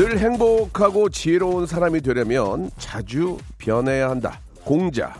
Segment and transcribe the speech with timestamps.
[0.00, 4.40] 늘 행복하고 지혜로운 사람이 되려면 자주 변해야 한다.
[4.64, 5.14] 공자.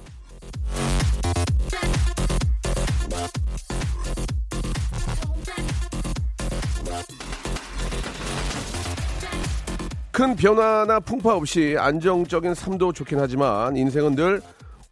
[10.13, 14.41] 큰 변화나 풍파 없이 안정적인 삶도 좋긴 하지만 인생은 늘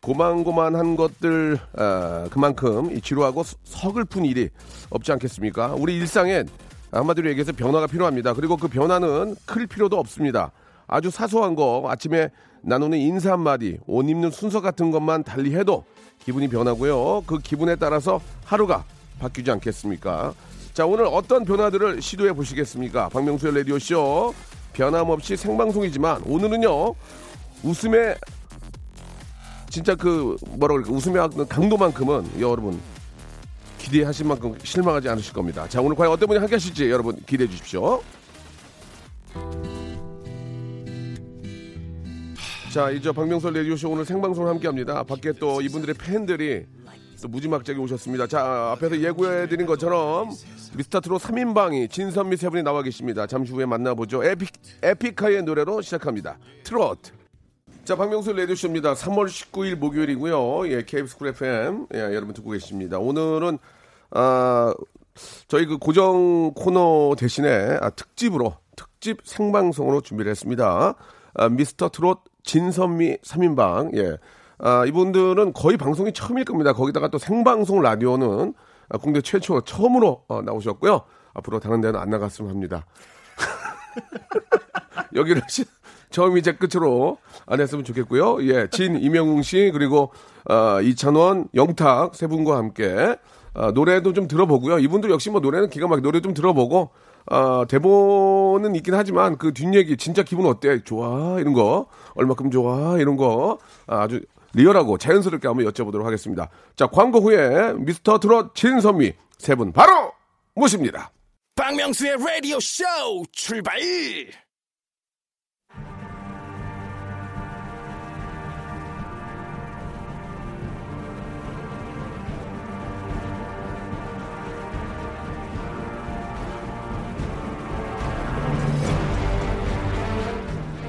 [0.03, 4.49] 고만고만한 것들 아, 그만큼 이 지루하고 서- 서글픈 일이
[4.91, 5.75] 없지 않겠습니까?
[5.79, 6.47] 우리 일상엔
[6.91, 8.35] 한마디로 얘기해서 변화가 필요합니다.
[8.35, 10.53] 그리고 그 변화는 클 필요도 없습니다.
[10.87, 12.31] 아주 사소한 거 아침에
[12.63, 15.85] 나누는 인사 한마디 옷 입는 순서 같은 것만 달리 해도
[16.25, 17.25] 기분이 변하고요.
[17.27, 18.85] 그 기분에 따라서 하루가
[19.19, 20.35] 바뀌지 않겠습니까?
[20.73, 23.09] 자 오늘 어떤 변화들을 시도해 보시겠습니까?
[23.11, 24.35] 박명수의 라디오쇼
[24.73, 26.95] 변함없이 생방송이지만 오늘은요
[27.65, 28.17] 웃음의
[29.71, 32.81] 진짜 그 뭐라 그럴까 웃음의 강도만큼은 여러분
[33.79, 35.67] 기대하신 만큼 실망하지 않으실 겁니다.
[35.69, 38.03] 자 오늘 과연 어떤 분이 함께 하실지 여러분 기대해 주십시오.
[42.73, 45.03] 자 이제 박명수 라디오쇼 오늘 생방송을 함께 합니다.
[45.03, 46.67] 밖에 또 이분들의 팬들이
[47.21, 48.27] 또 무지막지하게 오셨습니다.
[48.27, 50.31] 자 앞에서 예고해드린 것처럼
[50.77, 53.27] 미스터트롯 3인방이 진선미 세 분이 나와 계십니다.
[53.27, 54.23] 잠시 후에 만나보죠.
[54.23, 54.51] 에픽,
[54.83, 56.39] 에픽하이의 노래로 시작합니다.
[56.63, 57.18] 트로트.
[57.89, 58.93] 자, 박명수 라디오쇼입니다.
[58.93, 60.69] 3월 19일 목요일이고요.
[60.71, 61.87] 예, KBS 쿨 FM.
[61.95, 62.99] 예, 여러분 듣고 계십니다.
[62.99, 63.59] 오늘은,
[64.11, 64.75] 아,
[65.47, 70.97] 저희 그 고정 코너 대신에 아, 특집으로, 특집 생방송으로 준비를 했습니다.
[71.33, 73.97] 아, 미스터 트롯 진선미 3인방.
[73.97, 74.19] 예.
[74.59, 76.75] 아, 이분들은 거의 방송이 처음일 겁니다.
[76.75, 78.53] 거기다가 또 생방송 라디오는
[78.91, 81.05] 아, 국내 최초 처음으로 어, 나오셨고요.
[81.33, 82.85] 앞으로 다른 데는 안 나갔으면 합니다.
[85.15, 85.65] 여기를 시-
[86.11, 88.39] 처음 이제 끝으로 안 했으면 좋겠고요.
[88.49, 90.13] 예, 진 이명웅 씨 그리고
[90.49, 93.17] 어, 이찬원, 영탁 세 분과 함께
[93.55, 94.79] 어, 노래도 좀 들어보고요.
[94.79, 96.91] 이분들 역시 뭐 노래는 기가 막히게 노래 좀 들어보고
[97.31, 100.83] 어, 대본은 있긴 하지만 그 뒷얘기 진짜 기분 어때?
[100.85, 104.21] 좋아 이런 거 얼마큼 좋아 이런 거 아주
[104.55, 106.49] 리얼하고 자연스럽게 한번 여쭤보도록 하겠습니다.
[106.77, 110.13] 자 광고 후에 미스터 트롯 진선미 세 분 바로
[110.55, 111.11] 모십니다.
[111.55, 112.85] 박명수의 라디오 쇼
[113.33, 113.79] 출발!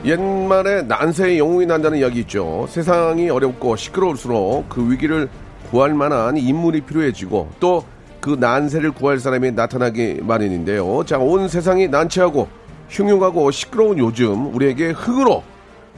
[0.09, 2.65] 옛말에 난세의 영웅이 난다는 이야기 있죠.
[2.69, 5.29] 세상이 어렵고 시끄러울수록 그 위기를
[5.69, 11.03] 구할 만한 인물이 필요해지고 또 그 난세를 구할 사람이 나타나기 마련인데요.
[11.05, 12.47] 자, 온 세상이 난처하고
[12.89, 15.43] 흉흉하고 시끄러운 요즘 우리에게 흙으로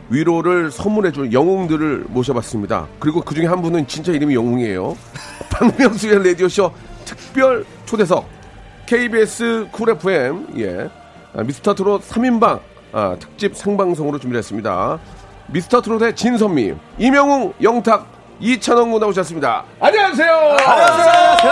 [0.10, 2.88] 위로를 선물해줄 영웅들을 모셔봤습니다.
[3.00, 4.96] 그리고 그 중에 한 분은 진짜 이름이 영웅이에요.
[5.50, 6.72] 박명수의 라디오쇼
[7.06, 8.28] 특별 초대석
[8.86, 10.90] KBS 쿨 FM 예
[11.34, 12.60] 아, 미스터 트롯 3인방
[12.94, 15.00] 아, 특집 생방송으로 준비했습니다.
[15.48, 18.06] 미스터 트롯의 진선미, 이명웅, 영탁,
[18.40, 19.64] 이찬원 군 나오셨습니다.
[19.80, 20.34] 안녕하세요.
[20.66, 21.52] 안녕하세요.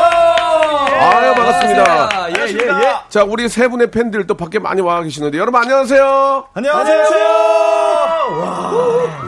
[1.00, 2.30] 아유 반갑습니다.
[2.32, 2.96] 예, 예, 예.
[3.10, 6.48] 자 우리 세 분의 팬들 또 밖에 많이 와 계시는데 여러분 안녕하세요.
[6.54, 7.00] 안녕하세요.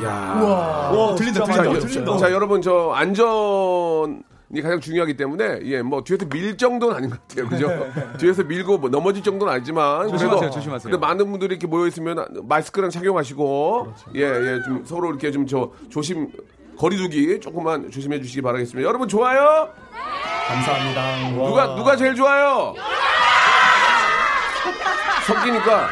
[0.06, 0.92] 야.
[0.92, 2.18] 와, 들린다, 자, 들린다, 여- 들린다.
[2.18, 7.26] 자, 여러분 저 안전 이 가장 중요하기 때문에 예 뭐 뒤에서 밀 정도는 아닌 것
[7.28, 7.48] 같아요.
[7.50, 7.70] 그죠?
[8.20, 10.92] 뒤에서 밀고 뭐 넘어질 정도는 아니지만 조심하세요, 그래도 조심하세요.
[10.92, 16.28] 근데 많은 분들이 이렇게 모여 있으면 마스크랑 착용하시고 예예 좀 서로 이렇게 좀 저 조심
[16.78, 18.88] 거리두기 조금만 조심해 주시기 바라겠습니다.
[18.88, 19.70] 여러분 좋아요?
[20.48, 21.30] 감사합니다.
[21.48, 22.74] 누가 누가 제일 좋아요?
[25.28, 25.90] 섞이니까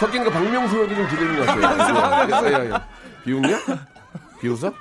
[0.00, 2.48] 섞이니까 박명수로도 좀 기대는 것 같아요.
[2.48, 2.74] 예, 예, 예.
[3.24, 3.58] 비웃냐
[4.44, 4.72] 비웃어?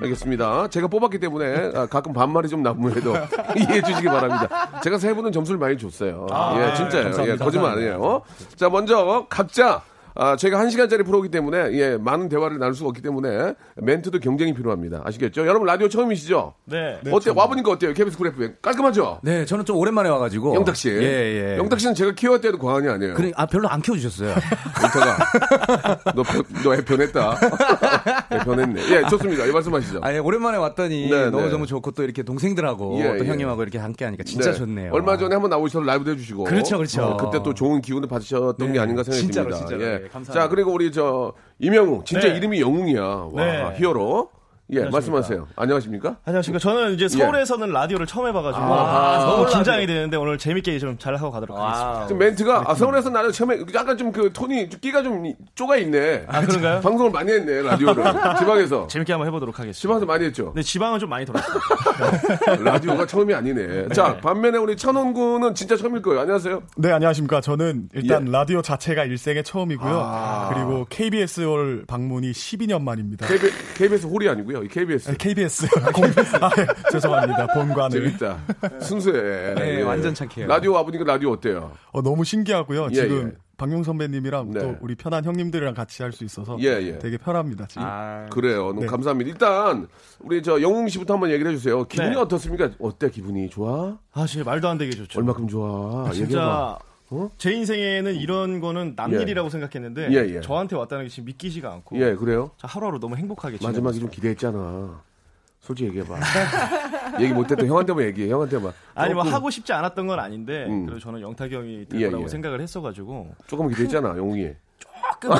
[0.00, 0.68] 알겠습니다.
[0.68, 3.14] 제가 뽑았기 때문에 아, 가끔 반말이 좀 나무에도
[3.58, 4.80] 이해해 주시기 바랍니다.
[4.82, 6.26] 제가 세 분은 점수를 많이 줬어요.
[6.56, 7.28] 예, 진짜요.
[7.28, 7.36] 예.
[7.36, 8.22] 거짓말 아니에요.
[8.56, 9.82] 자, 먼저 각자
[10.14, 14.54] 아, 저희가 한 시간짜리 프로기 때문에 예, 많은 대화를 나눌 수가 없기 때문에 멘트도 경쟁이
[14.54, 15.02] 필요합니다.
[15.04, 15.46] 아시겠죠?
[15.46, 16.54] 여러분 라디오 처음이시죠?
[16.66, 17.00] 네.
[17.10, 17.30] 어때?
[17.34, 17.94] 와보니까 어때요?
[17.94, 19.20] KBS 쿨 FM 깔끔하죠?
[19.22, 20.54] 네, 저는 좀 오랜만에 와가지고.
[20.54, 20.90] 영탁 씨.
[20.90, 21.58] 예, 예.
[21.58, 23.14] 영탁 씨는 제가 키웠다 해도 과언이 아니에요.
[23.14, 24.30] 그래, 아, 별로 안 키워주셨어요.
[24.82, 27.38] 영탁아, 너, 변- 너 변했다.
[28.32, 28.80] 예, 변했네.
[28.90, 29.46] 예, 좋습니다.
[29.46, 30.00] 예, 말씀하시죠.
[30.02, 31.50] 아니, 오랜만에 왔더니 네, 너무 네.
[31.50, 33.28] 너무 좋고 또 이렇게 동생들하고 예, 또 예.
[33.28, 34.58] 형님하고 이렇게 함께 하니까 진짜 네.
[34.58, 34.92] 좋네요.
[34.92, 36.44] 얼마 전에 한번 나오셔서 라이브도 해주시고.
[36.44, 37.02] 그렇죠, 그렇죠.
[37.04, 38.72] 어, 그때 또 좋은 기운을 받으셨던 네.
[38.72, 39.68] 게 아닌가 생각이 진짜로, 듭니다.
[39.68, 39.90] 진짜로.
[39.92, 39.99] 예.
[40.02, 40.32] 네, 감사합니다.
[40.32, 42.04] 자, 그리고 우리 저, 이명웅.
[42.04, 42.36] 진짜 네.
[42.36, 43.02] 이름이 영웅이야.
[43.02, 43.76] 와, 네.
[43.78, 44.30] 히어로.
[44.72, 45.48] 예, 말씀하세요.
[45.56, 46.16] 안녕하십니까?
[46.24, 46.58] 안녕하십니까.
[46.60, 51.56] 저는 이제 서울에서는 라디오를 처음 해봐가지고 너무 긴장이 되는데 오늘 재밌게 좀 잘 하고 가도록
[51.58, 52.06] 하겠습니다.
[52.06, 55.22] 지금 멘트가, 아, 서울에서 나는 처음에 약간 좀 그 톤이, 좀 끼가 좀
[55.54, 56.24] 쪼가 있네.
[56.28, 56.80] 아 그런가요?
[56.82, 58.02] 방송을 많이 했네, 라디오를.
[58.38, 58.86] 지방에서.
[58.88, 59.80] 재밌게 한번 해보도록 하겠습니다.
[59.80, 60.52] 지방에서 많이 했죠.
[60.54, 61.58] 네, 지방은 좀 많이 돌았어요.
[62.64, 63.88] 라디오가 처음이 아니네.
[63.90, 66.20] 자, 반면에 우리 천원 군은 진짜 처음일 거예요.
[66.20, 66.62] 안녕하세요.
[66.76, 67.40] 네, 안녕하십니까.
[67.40, 68.30] 저는 일단 예.
[68.30, 70.00] 라디오 자체가 일생의 처음이고요.
[70.02, 70.50] 아.
[70.52, 73.26] 그리고 KBS 올 방문이 12년 만입니다.
[73.26, 74.59] KBS, KBS 홀이 아니고요.
[74.62, 75.10] 이 KBS.
[75.10, 75.66] 아, KBS.
[76.40, 77.46] 아, 예, 죄송합니다.
[77.48, 77.90] 본관을.
[77.90, 78.38] 재밌다.
[78.80, 79.54] 순수해.
[79.54, 79.82] 네, 예.
[79.82, 80.46] 완전 착해요.
[80.46, 81.72] 라디오 와보니까 라디오 어때요?
[81.92, 82.88] 어, 너무 신기하고요.
[82.90, 83.38] 예, 지금 예.
[83.56, 84.60] 박용 선배님이랑 네.
[84.60, 86.98] 또 우리 편한 형님들이랑 같이 할 수 있어서 예, 예.
[86.98, 87.66] 되게 편합니다.
[87.66, 87.82] 지금.
[87.84, 88.68] 아, 그래요.
[88.68, 88.86] 너무 네.
[88.86, 89.28] 감사합니다.
[89.30, 89.86] 일단
[90.20, 91.84] 우리 저 영웅 씨부터 한번 얘기를 해주세요.
[91.84, 92.16] 기분이 네.
[92.16, 92.70] 어떻습니까?
[92.80, 93.98] 어때 기분이 좋아?
[94.12, 95.18] 아, 진짜 말도 안 되게 좋죠.
[95.20, 96.06] 얼마큼 좋아?
[96.08, 96.12] 얘기해봐.
[96.14, 96.78] 진짜
[97.10, 97.28] 어?
[97.38, 99.22] 제 인생에는 이런 거는 남 예.
[99.22, 100.40] 일이라고 생각했는데 예, 예.
[100.40, 102.52] 저한테 왔다는 게 지금 믿기지가 않고 예, 그래요.
[102.56, 105.02] 자, 하루하루 너무 행복하게 지내고 마지막에 좀 기대했잖아.
[105.60, 106.16] 솔직히 얘기해봐.
[107.20, 108.30] 얘기 못해도 형한테만 얘기해.
[108.30, 108.72] 형한테만.
[108.94, 110.86] 아니 뭐 하고 싶지 않았던 건 아닌데 음.
[110.86, 112.28] 그래도 저는 영탁이 형이 될 예, 거라고 예.
[112.28, 114.10] 생각을 했어가지고 조금 기대했잖아.
[114.10, 114.50] 영웅이.
[114.78, 115.36] 조금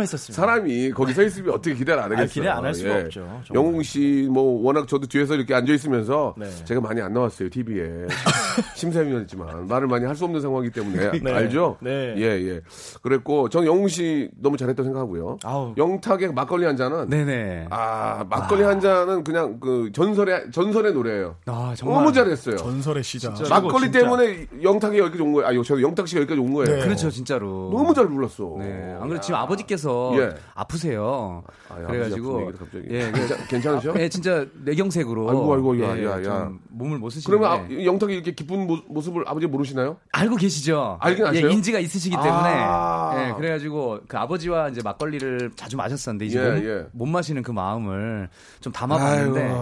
[0.00, 0.40] 했었습니다.
[0.40, 2.22] 사람이 거기 서 있으면 어떻게 기대를 안 하겠어?
[2.22, 3.42] 아, 기대 안 할 수가 없죠, 정말.
[3.54, 6.48] 영웅 씨, 뭐, 워낙 저도 뒤에서 이렇게 앉아 있으면서 네.
[6.64, 8.06] 제가 많이 안 나왔어요, TV에.
[8.76, 11.10] 심사위원이지만 말을 많이 할 수 없는 상황이기 때문에.
[11.22, 11.32] 네.
[11.32, 11.76] 알죠?
[11.80, 12.14] 네.
[12.18, 12.60] 예, 예.
[13.02, 15.38] 그랬고, 전 영웅 씨 너무 잘했다고 생각하고요.
[15.44, 15.74] 아우.
[15.76, 17.08] 영탁의 막걸리 한 잔은.
[17.08, 17.66] 네네.
[17.70, 21.36] 아, 막걸리 한 잔은 그냥 그 전설의, 전설의 노래예요.
[21.46, 21.98] 아, 정말.
[21.98, 22.56] 너무 잘했어요.
[22.58, 23.34] 전설의 시작.
[23.48, 24.00] 막걸리 진짜.
[24.00, 25.48] 때문에 영탁이 여기까지 온 거예요.
[25.48, 26.76] 아니, 저 영탁 씨가 여기까지 온 거예요.
[26.76, 26.84] 네.
[26.84, 27.70] 그렇죠, 진짜로.
[27.72, 28.39] 너무 잘 불렀어.
[28.58, 28.96] 네.
[29.00, 30.30] 안 그래도 지금 아버지께서 예.
[30.54, 31.42] 아프세요.
[31.68, 32.52] 아, 아버지 그래가지고.
[32.90, 33.94] 예, 괜찮- 괜찮으셔?
[33.98, 35.28] 예, 진짜 내경색으로.
[35.30, 36.22] 아이고, 아이고, 야, 예, 야, 야.
[36.22, 37.38] 좀 몸을 못 쓰시는데.
[37.46, 39.96] 그러면 아, 영탁이 이렇게 기쁜 모- 모습을 아버지 모르시나요?
[40.12, 40.96] 알고 계시죠?
[41.00, 41.46] 알긴 아세요?
[41.48, 42.30] 예, 인지가 있으시기 때문에.
[42.32, 43.12] 아.
[43.28, 46.86] 예, 그래가지고 그 아버지와 이제 막걸리를 자주 마셨었는데 이제 예, 못, 예.
[46.92, 48.28] 못 마시는 그 마음을
[48.60, 49.54] 좀 담아봤는데.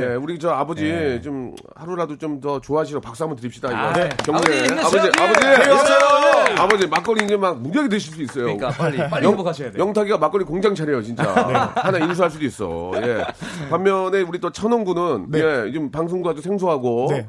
[0.00, 3.68] 예, 우리 저 아버지 좀 하루라도 좀 더 좋아하시라고 박수 한번 드립시다.
[3.68, 3.76] 이거.
[3.76, 4.08] 아, 네.
[4.24, 4.38] 경례.
[4.38, 5.72] 아버지, 아버지, 형님.
[5.72, 5.92] 아버지,
[6.56, 8.44] 아버지 막걸리 이제 막 무지하게 드실 수 있어요.
[8.44, 9.82] 그러니까 빨리 빨리 영- 회복하셔야 돼요.
[9.84, 11.22] 영탁이가 막걸리 공장 차려요, 진짜.
[11.76, 12.92] 하나 인수할 수도 있어.
[12.96, 13.24] 예.
[13.70, 15.40] 반면에 우리 또 천원군은 네.
[15.66, 17.28] 예, 좀 방송도 아주 생소하고 네.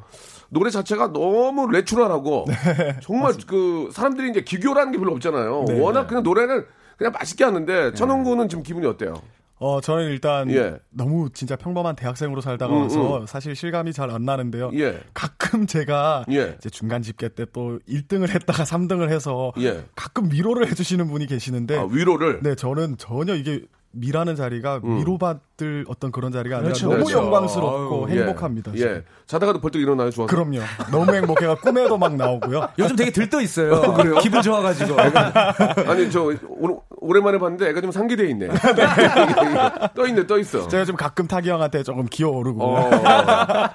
[0.49, 2.45] 노래 자체가 너무 내추럴하고
[3.03, 5.65] 정말 그 사람들이 이제 기교라는 게 별로 없잖아요.
[5.67, 5.79] 네.
[5.79, 6.67] 워낙 그냥 노래를
[6.97, 9.13] 그냥 맛있게 하는데 천원군은 지금 기분이 어때요?
[9.61, 10.77] 어, 저는 일단 예.
[10.89, 14.71] 너무 진짜 평범한 대학생으로 살다가 음, 와서 사실 실감이 잘 안 나는데요.
[14.75, 14.99] 예.
[15.13, 16.55] 가끔 제가 예.
[16.57, 19.83] 이제 중간 집계 때 또 1등을 했다가 3등을 해서 예.
[19.95, 23.61] 가끔 위로를 해주시는 분이 계시는데 아, 위로를 네, 저는 전혀 이게
[23.91, 27.17] 미라는 자리가 위로받을 어떤 그런 자리가 아니라 그렇죠, 너무 그렇죠.
[27.17, 28.17] 영광스럽고 예.
[28.19, 28.71] 행복합니다.
[28.73, 28.77] 예.
[28.77, 29.01] 진짜.
[29.25, 30.27] 자다가도 벌떡 일어나요, 좋아서.
[30.29, 30.59] 그럼요.
[30.91, 32.69] 너무 행복해가 꿈에도 막 나오고요.
[32.77, 33.81] 요즘 되게 들떠 있어요.
[33.93, 34.15] 그래요?
[34.19, 34.95] 기분 좋아가지고.
[35.89, 38.49] 아니, 저, 오, 오랜만에 봤는데 애가 좀 상기돼 있네.
[39.95, 40.67] 떠 있네, 떠 있어.
[40.67, 42.89] 제가 좀 가끔 타기 형한테 조금 기어오르고 어,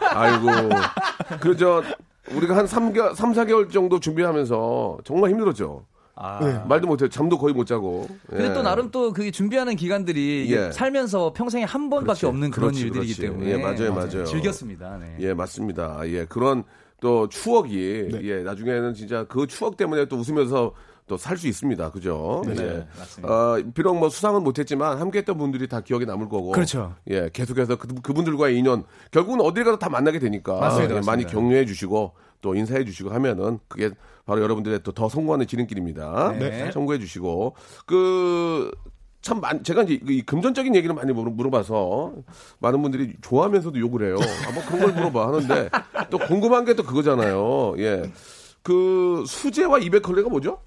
[0.01, 0.49] 아이고.
[1.41, 1.83] 그, 저,
[2.33, 5.85] 우리가 한 3개월, 3, 4개월 정도 준비하면서 정말 힘들었죠.
[6.41, 6.61] 네.
[6.69, 7.09] 말도 못해요.
[7.09, 8.07] 잠도 거의 못 자고.
[8.29, 8.55] 근데 예.
[8.55, 10.71] 또 나름 또 그 준비하는 기간들이 예.
[10.73, 13.21] 살면서 평생에 한 번밖에 그렇지, 없는 그런 그렇지, 일들이기 그렇지.
[13.21, 14.25] 때문에 예, 맞아요, 맞아요.
[14.25, 14.99] 즐겼습니다.
[14.99, 15.17] 네.
[15.21, 16.01] 예, 맞습니다.
[16.07, 16.65] 예, 그런
[17.01, 18.21] 또 추억이, 네.
[18.23, 20.73] 예, 나중에는 진짜 그 추억 때문에 또 웃으면서
[21.07, 21.91] 또 살 수 있습니다.
[21.91, 22.43] 그죠?
[22.49, 22.55] 예.
[22.55, 23.35] 네, 맞습니다.
[23.35, 26.53] 어, 비록 뭐 수상은 못했지만 함께 했던 분들이 다 기억에 남을 거고.
[26.53, 26.95] 그렇죠.
[27.11, 30.59] 예, 계속해서 그, 그분들과의 인연, 결국은 어딜 가도 다 만나게 되니까.
[30.59, 31.31] 맞습니다, 예, 많이 맞습니다.
[31.33, 32.13] 격려해 주시고
[32.45, 33.91] 또 인사해 주시고 하면은 그게
[34.27, 36.35] 바로 여러분들의 또 더 성공하는 지름길입니다.
[36.39, 36.71] 네.
[36.71, 37.57] 참고해 주시고.
[37.87, 38.71] 그,
[39.23, 42.13] 참, 많- 제가 이제 이 금전적인 얘기를 많이 물어- 물어봐서
[42.59, 44.17] 많은 분들이 좋아하면서도 욕을 해요.
[44.47, 45.71] 아, 뭐 그런 걸 물어봐 하는데
[46.11, 47.77] 또 궁금한 게 또 그거잖아요.
[47.79, 48.03] 예.
[48.63, 50.61] 그 수제와 200컬레가 뭐죠?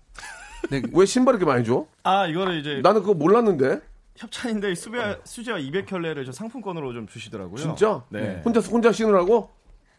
[0.72, 1.86] 네, 왜 신발 이렇게 많이 줘?
[2.04, 3.82] 아 이거를 이제 나는 그거 몰랐는데.
[4.16, 7.58] 협찬인데 수제 수제와 200켤레를 저 상품권으로 좀 주시더라고요.
[7.58, 8.04] 진짜?
[8.10, 8.42] 네.
[8.44, 9.52] 혼자 혼자 신으라고?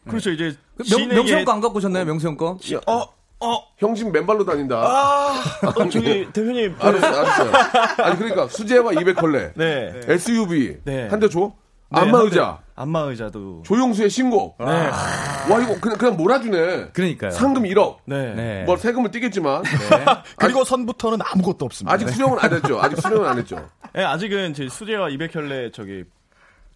[0.09, 2.05] 그렇죠 이제 명, 시인에게- 명수 형 거 안 갖고 오셨나요?
[2.05, 2.59] 명수 형 거?
[2.87, 3.03] 어,
[3.41, 4.77] 어, 형 지금 맨발로 다닌다.
[4.83, 6.75] 어, 저기 대표님.
[6.81, 8.03] 알았어, 알았어.
[8.03, 9.53] 아니 그러니까 수제와 200컬레.
[9.55, 10.01] 네.
[10.09, 11.07] SUV 네.
[11.09, 11.53] 한 대 줘?
[11.91, 12.59] 네, 안마 한 의자.
[12.75, 14.57] 안마 의자도 조용수의 신곡.
[14.59, 14.65] 네.
[14.67, 16.89] 와 이거 그냥 그냥 몰아주네.
[16.93, 17.31] 그러니까요.
[17.31, 17.97] 상금 1억.
[18.05, 18.35] 네.
[18.35, 18.65] 네.
[18.65, 19.63] 뭐 세금을 띄겠지만
[20.37, 21.95] 그리고 선부터는 아무것도 없습니다.
[21.95, 22.79] 아직 수령은 안 했죠.
[22.81, 23.69] 아직 수령은 안 했죠.
[23.95, 26.05] 네, 아직은 제 수제와 200켤레 저기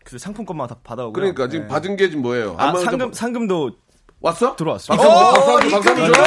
[0.04, 2.54] 그 상품권만 다 받아오고 그러니까 지금 받은 게 지금 뭐예요?
[2.59, 3.71] 아, 상금 상금도
[4.21, 4.54] 왔어?
[4.56, 5.02] 들어왔습니다.
[5.04, 5.76] 박수 한번 줘.
[5.76, 6.23] 박수 한번 줘.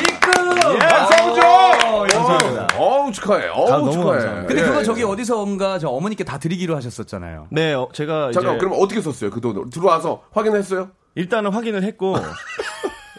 [0.00, 0.78] 입금!
[0.78, 1.42] 박수 한번 줘.
[2.18, 2.68] 감사합니다.
[2.78, 3.48] 어우 축하해.
[3.48, 4.12] 어우 아, 축하해.
[4.12, 4.46] 감사합니다.
[4.46, 4.66] 근데 예.
[4.66, 7.48] 그거 저기 어디서인가 저 어머니께 다 드리기로 하셨었잖아요.
[7.50, 9.70] 네, 어, 제가 잠깐 이제 그럼 어떻게 썼어요 그 돈을?
[9.70, 10.90] 들어와서 확인했어요?
[11.14, 12.16] 일단은 확인을 했고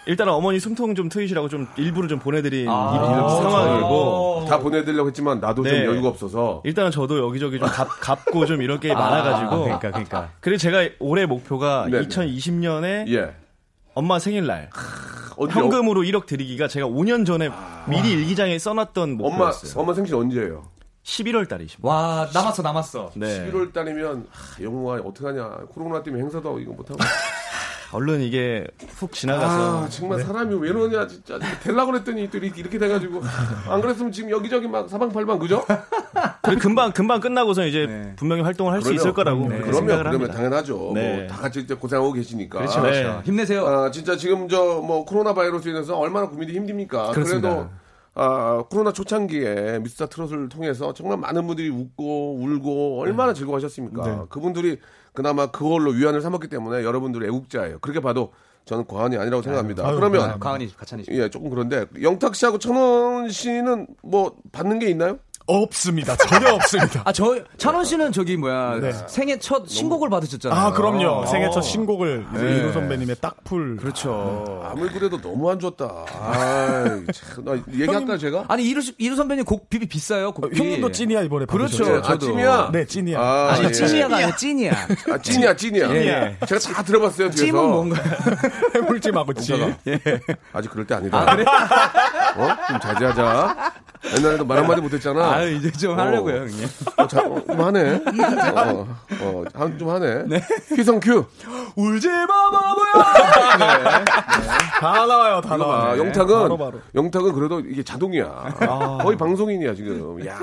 [0.05, 2.93] 일단은 어머니 숨통 좀 트이시라고 좀 일부러 좀 보내드린 아.
[2.93, 5.85] 이 상황이고 다 보내드리려고 했지만 나도 좀 네.
[5.85, 10.29] 여유가 없어서 일단은 저도 여기저기 좀 갚, 갚고 좀 이런 게 많아가지고 그러니까 그러니까.
[10.41, 12.07] 그리고 제가 올해 목표가 네네.
[12.07, 13.33] 2020년에 예.
[13.93, 14.69] 엄마 생일날
[15.37, 17.49] 어디 현금으로 1억 드리기가 제가 5년 전에
[17.87, 19.81] 미리 일기장에 써놨던 엄마 목표였어요.
[19.81, 20.63] 엄마 생신 언제예요?
[21.03, 21.87] 11월 달이십니다.
[21.87, 23.11] 와, 남았어, 남았어.
[23.15, 23.51] 네.
[23.51, 26.99] 11월 달이면 하, 영웅아 어떡하냐 코로나 때문에 행사도 하고 이거 못하고
[27.93, 28.65] 얼른 이게
[28.97, 33.21] 훅 지나가서 아 정말 사람이 왜 이러냐 진짜 될라 그랬더니 또 이렇게, 이렇게 돼가지고
[33.69, 35.63] 안 그랬으면 지금 여기저기 막 사방팔방 그죠?
[36.59, 38.13] 금방 금방 끝나고서 이제 네.
[38.15, 39.47] 분명히 활동을 할 수 있을 거라고 네.
[39.47, 40.33] 그렇게 그러면 생각을 그러면 합니다.
[40.35, 40.91] 당연하죠.
[40.93, 41.17] 네.
[41.19, 42.59] 뭐다 같이 이제 고생하고 계시니까.
[42.59, 42.91] 그렇죠, 네.
[43.03, 43.21] 그렇죠.
[43.23, 43.65] 힘내세요.
[43.65, 47.11] 아, 진짜 지금 저 뭐 코로나 바이러스 인해서 얼마나 고민이 힘듭니까?
[47.11, 47.49] 그렇습니다.
[47.49, 47.69] 그래도
[48.15, 54.05] 아, 코로나 초창기에 미스터 트롯을 통해서 정말 많은 분들이 웃고 울고 얼마나 즐거워하셨습니까?
[54.05, 54.21] 네.
[54.29, 54.79] 그분들이
[55.13, 57.79] 그나마 그걸로 위안을 삼았기 때문에 여러분들의 애국자예요.
[57.79, 58.31] 그렇게 봐도
[58.65, 59.85] 저는 과언이 아니라고 생각합니다.
[59.85, 61.03] 아유, 그러면 강한이 가찬이.
[61.09, 65.19] 예, 조금 그런데 영탁 씨하고 천원 씨는 뭐 받는 게 있나요?
[65.45, 66.15] 없습니다.
[66.15, 67.01] 전혀 없습니다.
[67.05, 68.91] 아, 저 찬원 씨는 저기 뭐야 네.
[69.07, 70.59] 생애 첫 신곡을 받으셨잖아요.
[70.59, 71.25] 아, 그럼요.
[71.25, 72.57] 생애 첫 신곡을 이제 네.
[72.59, 73.77] 이호 선배님의 딱풀.
[73.77, 74.61] 그렇죠.
[74.65, 75.53] 아무리 그래도 너무 안.
[75.63, 78.45] 아이, 참, 나 얘기할까요, 제가?
[78.47, 80.31] 아니 이루 이루 선배님 곡 비비 비싸요.
[80.33, 80.59] 곡 비.
[80.59, 81.83] 형님도 찐이야 이번에 그렇죠.
[81.85, 82.11] 받으셨죠?
[82.11, 82.69] 아, 찐이야?
[82.73, 83.19] 네, 찐이야.
[83.19, 83.71] 아, 아니 예.
[83.71, 84.71] 찐이야가 아니라 찐이야.
[85.11, 85.95] 아, 찐이야, 찐이야.
[85.95, 86.37] 예.
[86.47, 87.45] 제가 다 들어봤어요, 뒤에서.
[87.45, 88.01] 찐은 뭔가.
[88.75, 89.75] 해물찜하고 찐.
[90.53, 91.25] 아직 그럴 때 아니다.
[92.37, 92.67] 어?
[92.67, 93.73] 좀 자제하자.
[94.17, 95.33] 옛날에도 말 한마디 못했잖아.
[95.33, 96.67] 아 이제 좀 하려고요, 형님.
[96.97, 98.01] 어, 자, 어, 좀 하네.
[98.55, 98.87] 어,
[99.21, 100.25] 어, 한- 좀 하네.
[100.75, 101.25] 휘성 큐.
[101.75, 104.03] 울지 마 바보야.
[104.79, 105.77] 다 나와요, 다 이거 봐.
[105.77, 105.99] 나와요.
[106.05, 106.79] 영탁은, 바로, 바로.
[106.95, 108.55] 영탁은 그래도 이게 자동이야.
[109.01, 110.25] 거의 방송인이야, 지금.
[110.25, 110.37] 야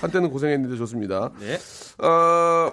[0.00, 1.30] 한때는 고생했는데 좋습니다.
[1.38, 1.58] 네.
[2.06, 2.72] 어,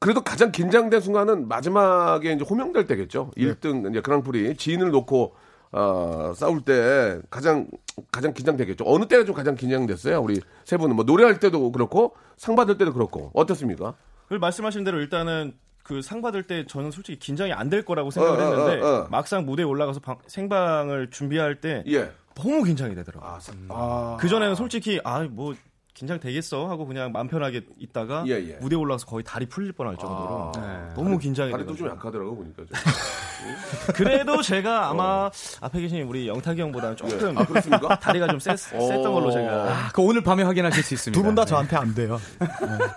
[0.00, 3.30] 그래도 가장 긴장된 순간은 마지막에 이제 호명될 때겠죠.
[3.36, 5.34] 1등 이제 그랑프리 지인을 놓고
[5.72, 7.66] 어, 싸울 때 가장
[8.10, 8.84] 가장 긴장되겠죠.
[8.86, 10.20] 어느 때가 좀 가장 긴장됐어요?
[10.20, 13.94] 우리 세 분은 뭐 노래할 때도 그렇고 상 받을 때도 그렇고 어떻습니까?
[14.28, 18.38] 그 말씀하신 대로 일단은 그 상 받을 때 저는 솔직히 긴장이 안 될 거라고 생각을
[18.38, 19.08] 어, 어, 했는데 어, 어.
[19.10, 22.12] 막상 무대에 올라가서 방- 생방을 준비할 때 예.
[22.34, 23.28] 너무 긴장이 되더라고요.
[23.30, 24.16] 아, 사- 아.
[24.20, 25.54] 그 전에는 솔직히 아 뭐
[25.94, 28.56] 긴장 되겠어 하고 그냥 마음 편하게 있다가 예, 예.
[28.60, 30.60] 무대 에 올라가서 거의 다리 풀릴 뻔할 정도로 아.
[30.60, 30.94] 네.
[30.94, 31.88] 너무 긴장이 다리도 좀.
[31.88, 32.62] 약하더라고 보니까.
[32.64, 32.68] 좀.
[33.94, 35.30] 그래도 제가 아마
[35.60, 37.96] 앞에 계신 우리 영탁이 형보다는 조금 아 그렇습니까?
[38.00, 41.20] 다리가 좀 셌, 셌던 걸로 제가 아, 그 오늘 밤에 확인하실 수 있습니다.
[41.20, 42.18] 두 분 다 저한테 안 돼요.
[42.38, 42.46] 네,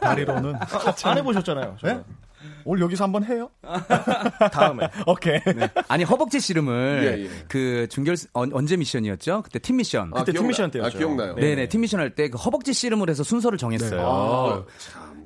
[0.02, 0.56] 다리로는.
[1.04, 1.78] 안 해보셨잖아요.
[1.84, 2.02] 네?
[2.66, 3.50] 오늘 여기서 한번 해요?
[4.52, 5.40] 다음에 오케이.
[5.88, 7.30] 아니 허벅지 씨름을 예, 예.
[7.48, 9.44] 그 중결 언, 언제 미션이었죠?
[9.44, 10.12] 그때 팀 미션.
[10.14, 10.96] 아, 그때 기억나- 팀 미션 때였죠.
[10.96, 11.36] 아, 기억나요.
[11.36, 14.02] 네, 네, 팀 미션 할 때 그 허벅지 씨름을 해서 순서를 정했어요.
[14.02, 14.64] 아,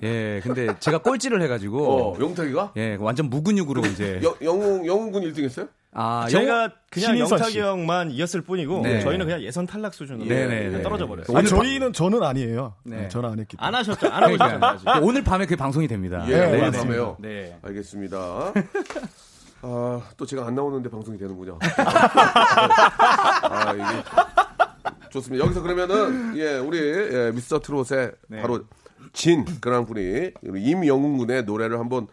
[0.03, 2.73] 예, 근데 제가 꼴찌를 해가지고 어, 영탁이가?
[2.77, 5.67] 예, 완전 무근육으로 이제 영, 영웅, 영웅군 1등 했어요?
[5.91, 7.59] 아, 제가 그냥 영탁이 씨.
[7.59, 8.99] 형만 이겼을 뿐이고 네.
[9.01, 10.83] 저희는 그냥 예선 탈락 수준으로 네, 그냥 네, 네.
[10.83, 11.35] 떨어져 버렸어요.
[11.37, 12.75] 아, 저희는 저는 아니에요.
[12.83, 13.01] 네.
[13.01, 13.67] 네, 저는 안 했기 때문에.
[13.67, 14.07] 안 하셨죠?
[14.07, 14.23] 안.
[14.23, 14.37] 아직.
[14.37, 16.23] 그러니까 오늘 밤에 그게 방송이 됩니다.
[16.27, 16.71] 예, 네, 오늘.
[16.71, 17.17] 밤에요.
[17.19, 17.57] 네.
[17.63, 18.53] 알겠습니다.
[19.61, 21.57] 아, 또 제가 안 나오는데 방송이 되는군요.
[23.43, 23.83] 아, 이게
[25.09, 25.43] 좋습니다.
[25.43, 28.41] 여기서 그러면은 예, 우리 예, 미스터 트롯의 네.
[28.41, 28.61] 바로
[29.11, 32.07] 진 그랑프리 임영웅 군의 노래를 한번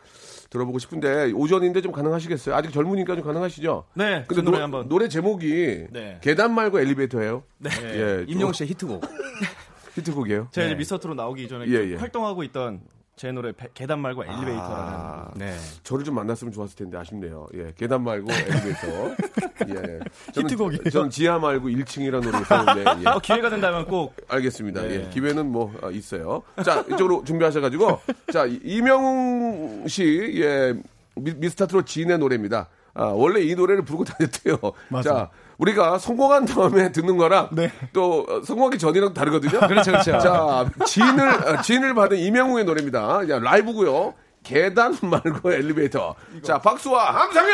[0.51, 2.55] 들어보고 싶은데 오전인데 좀 가능하시겠어요?
[2.55, 3.85] 아직 젊으니까 좀 가능하시죠?
[3.95, 4.89] 네, 근데 그 노래 노, 한번.
[4.89, 6.19] 노래 제목이 네.
[6.21, 7.43] 계단 말고 엘리베이터예요.
[7.59, 7.71] 네.
[7.83, 9.03] 예, 임영웅 씨의 히트곡.
[9.97, 10.49] 히트곡이에요.
[10.53, 10.73] 제가 네.
[10.73, 11.97] 이제 미스터트로 나오기 전에 예, 예.
[11.97, 12.81] 활동하고 있던
[13.17, 15.57] 제 노래 배- 계단 말고 엘리베이터라는 아, 네.
[15.83, 17.47] 저를 좀 만났으면 좋았을 텐데 아쉽네요.
[17.55, 19.15] 예, 계단 말고 엘리베이터.
[19.75, 20.01] 예.
[20.35, 20.91] 히트곡이에요.
[20.91, 22.85] 저는 지하 말고 1층이라는 노래 있었는데.
[23.05, 23.09] 예.
[23.09, 24.83] 어, 기회가 된다면 꼭 알겠습니다.
[24.83, 25.07] 네.
[25.07, 26.43] 예, 기회는 뭐 어, 있어요.
[26.63, 30.75] 자, 이쪽으로 준비하셔 가지고 자 이- 이명웅 씨, 예,
[31.15, 32.69] 미, 미스터트롯 지인의 노래입니다.
[32.97, 34.57] 아, 원래 이 노래를 부르고 다녔대요.
[34.89, 35.11] 맞아.
[35.11, 37.71] 자, 우리가 성공한 다음에 듣는 거랑 네.
[37.93, 39.61] 또 어, 성공하기 전이랑 다르거든요.
[39.69, 40.19] 그렇죠, 그렇죠.
[40.19, 43.29] 자, 지인을 어, 지인을 받은 이명웅의 노래입니다.
[43.29, 44.15] 야, 라이브고요.
[44.43, 46.15] 계단 말고 엘리베이터.
[46.43, 47.53] 자, 박수와 함성요.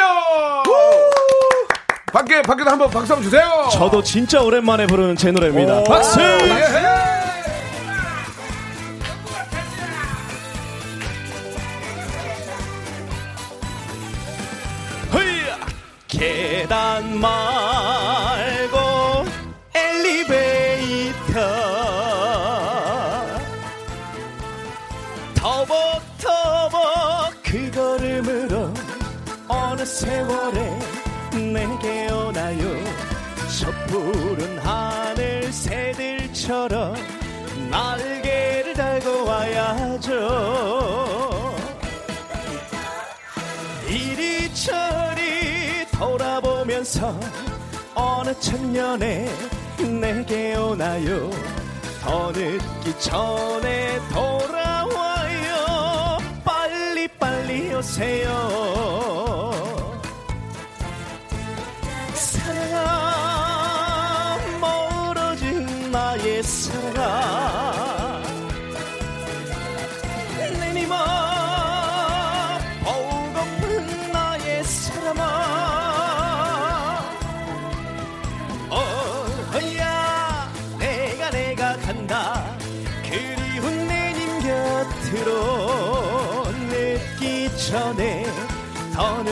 [2.12, 3.68] 밖에 밖에도 한번 박수 한번 주세요.
[3.72, 5.84] 저도 진짜 오랜만에 부르는 제 노래입니다.
[5.84, 6.20] 박수!
[17.20, 18.78] 말고
[19.74, 21.40] 엘리베이터.
[25.34, 26.80] 터벅터벅
[27.42, 28.72] 그 걸음으로
[29.48, 30.78] 어느 세월에
[31.52, 32.84] 내게 오나요?
[33.60, 36.94] 저 푸른 하늘 새들처럼
[46.82, 47.18] 돌아보면서
[47.94, 49.28] 어느 천년에
[50.00, 51.30] 내게 오나요?
[52.02, 56.18] 더 늦기 전에 돌아와요.
[56.44, 58.32] 빨리 빨리 오세요.
[62.14, 63.11] 사랑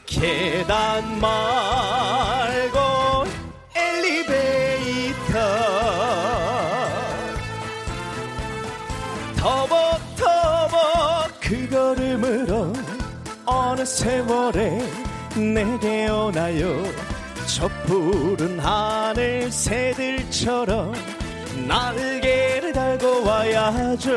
[0.06, 1.65] 계단 말
[13.86, 14.80] 세월에
[15.36, 16.84] 내게 오나요
[17.46, 20.94] 저 푸른 하늘 새들처럼
[21.68, 24.16] 날개를 달고 와야죠.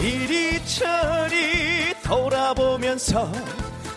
[0.00, 3.28] 이리저리 돌아보면서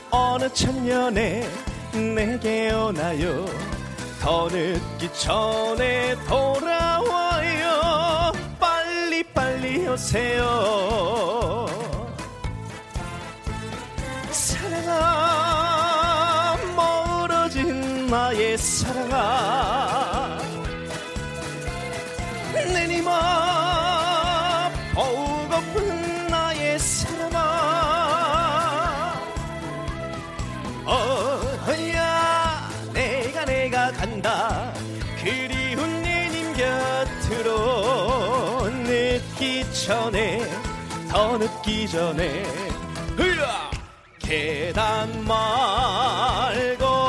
[0.10, 1.48] 어느 천년에
[1.94, 3.46] 내게 오나요
[4.20, 8.32] 더 늦기 전에 돌아와요.
[8.60, 11.68] 빨리 빨리 오세요
[18.12, 20.38] 나의 사랑아
[22.74, 27.40] 내니마 보고픈 나의 사람아
[30.86, 34.74] 어야 내가 내가 간다.
[35.24, 36.54] 그리운 내님
[37.34, 37.50] 곁으로
[38.72, 40.46] 늦기 전에
[41.10, 42.44] 더 늦기 전에
[44.32, 47.01] 계단 말고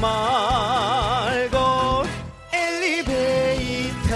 [0.00, 1.58] 말고
[2.52, 4.14] 엘리베이터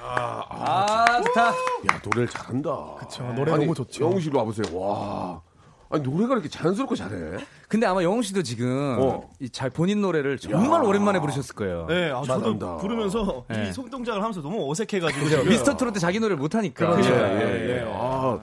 [0.00, 1.48] 아, 좋다.
[1.48, 2.94] 야 노래를 잘한다.
[2.98, 4.04] 그쵸, 노래 너무 좋죠.
[4.04, 4.76] 영웅 씨로 와보세요.
[4.78, 5.40] 와.
[5.90, 7.38] 아니 노래가 이렇게 자연스럽고 잘해.
[7.68, 9.28] 근데 아마 영웅 씨도 지금 어.
[9.40, 10.86] 이잘 본인 노래를 정말 야.
[10.86, 11.86] 오랜만에 부르셨을 거예요.
[11.88, 12.76] 네, 아, 저도 맞습니다.
[12.76, 13.68] 부르면서 네.
[13.68, 15.44] 이 손동작을 하면서 너무 어색해가지고.
[15.44, 16.98] 미스터 트로트 자기 노래를 못 하니까.
[17.00, 17.84] 예, 예, 예.
[17.86, 18.38] 아.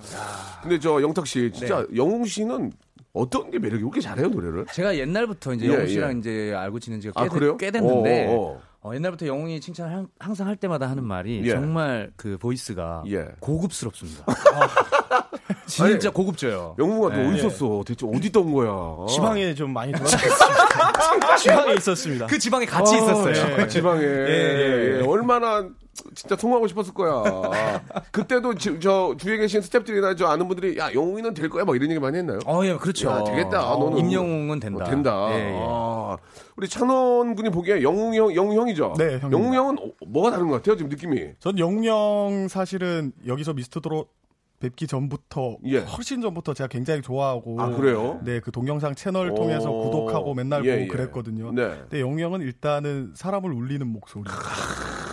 [0.62, 2.72] 근데 저 영탁 씨 진짜 영웅 씨는
[3.14, 4.66] 어떤 게 매력이 왜 이렇게 잘해요 노래를?
[4.72, 6.20] 제가 옛날부터 이제 예, 영웅 씨랑 예.
[6.20, 7.58] 이제 알고 지낸 지가 아, 꽤, 그래요?
[7.58, 8.62] 꽤 됐는데 어, 어.
[8.84, 11.52] 어, 옛날부터 영웅이 칭찬을 항- 항상 할 때마다 하는 말이 예.
[11.52, 13.28] 정말 그 voice가 예.
[13.40, 14.26] 고급스럽습니다.
[15.68, 16.76] 진짜 고급져요.
[16.80, 17.28] 영웅아 너 예.
[17.28, 17.84] 어디 있었어?
[17.86, 18.72] 대체 어디 있던 거야?
[19.08, 21.36] 지방에 좀 많이 돌아다녔습니다.
[21.38, 22.26] 지방에 있었습니다.
[22.26, 23.62] 그 지방에 같이 있었어요.
[23.62, 25.64] 아, 지방에 예, 예, 얼마나
[26.16, 27.22] 진짜 통하고 싶었을 거야.
[28.12, 31.90] 그때도 지- 저 주위에 계신 스탭들이나 저 아는 분들이 야 영웅이는 될 거야 막 이런
[31.90, 32.40] 얘기 많이 했나요?
[32.46, 33.10] 어, 예, 그렇죠.
[33.10, 33.60] 야, 되겠다.
[33.60, 34.86] 너는 임영웅은 된다.
[34.86, 35.28] 어, 된다.
[35.32, 35.60] 예, 예.
[35.62, 36.18] 아,
[36.56, 38.94] 우리 찬원 군이 보기에 영웅 형, 영웅 형이죠?
[38.98, 39.32] 네, 형입니다.
[39.32, 40.78] 영웅 형은 어, 뭐가 다른 것 같아요?
[40.78, 41.34] 지금 느낌이.
[41.40, 44.06] 전 영웅 형 사실은 여기서 미스터 드로
[44.62, 45.80] 뵙기 전부터 예.
[45.80, 48.22] 훨씬 전부터 제가 굉장히 좋아하고 아, 그래요?
[48.24, 49.36] 네, 그 동영상 채널 오.
[49.36, 50.88] 통해서 구독하고 맨날 예, 보고 예.
[50.88, 51.52] 그랬거든요.
[51.52, 51.78] 네.
[51.82, 54.24] 근데 영웅형은 일단은 사람을 울리는 목소리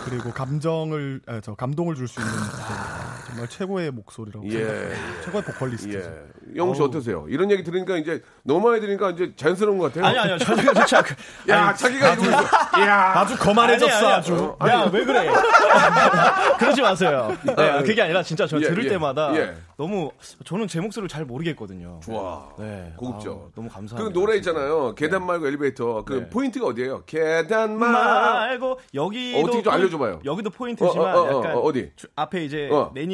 [0.05, 3.18] 그리고 감정을 아, 저 감동을 줄 수 있는 목소리.
[3.29, 4.51] 정말 최고의 목소리라고 예.
[4.51, 5.21] 생각합니다.
[5.23, 5.97] 최고의 보컬리스트죠.
[5.99, 6.29] 예.
[6.55, 7.25] 영웅 씨 어떠세요?
[7.29, 10.05] 이런 얘기 들으니까 이제 너무 많이 들으니까 이제 자연스러운 것 같아요.
[10.07, 11.13] 아니 아니요 저는 진짜 그-
[11.47, 12.81] 야, 자기가 이러고 있어.
[12.87, 14.55] 야, 아주 거만해졌어 아니, 아니, 아주.
[14.67, 15.29] 야, 왜 그래?
[16.57, 17.37] 그러지 마세요.
[17.45, 19.55] 네, 그게 아니라 진짜 저 예, 들을 예, 때마다 예.
[19.77, 20.11] 너무
[20.43, 21.99] 저는 제 목소리를 잘 모르겠거든요.
[22.03, 22.49] 좋아.
[22.57, 22.93] 네.
[22.97, 23.29] 고급져.
[23.29, 24.19] 아우, 너무 그 감사합니다.
[24.19, 24.95] 노래 있잖아요.
[24.95, 26.03] 계단 말고 엘리베이터.
[26.03, 26.29] 그 네.
[26.29, 27.03] 포인트가 어디예요?
[27.05, 27.91] 계단 말.
[27.91, 30.19] 말고 여기도 어떻게 좀 포인- 알려 줘 봐요.
[30.25, 31.91] 여기도 포인트지만 어, 어, 어, 약간 어, 어디?
[31.95, 32.69] 주- 앞에 이제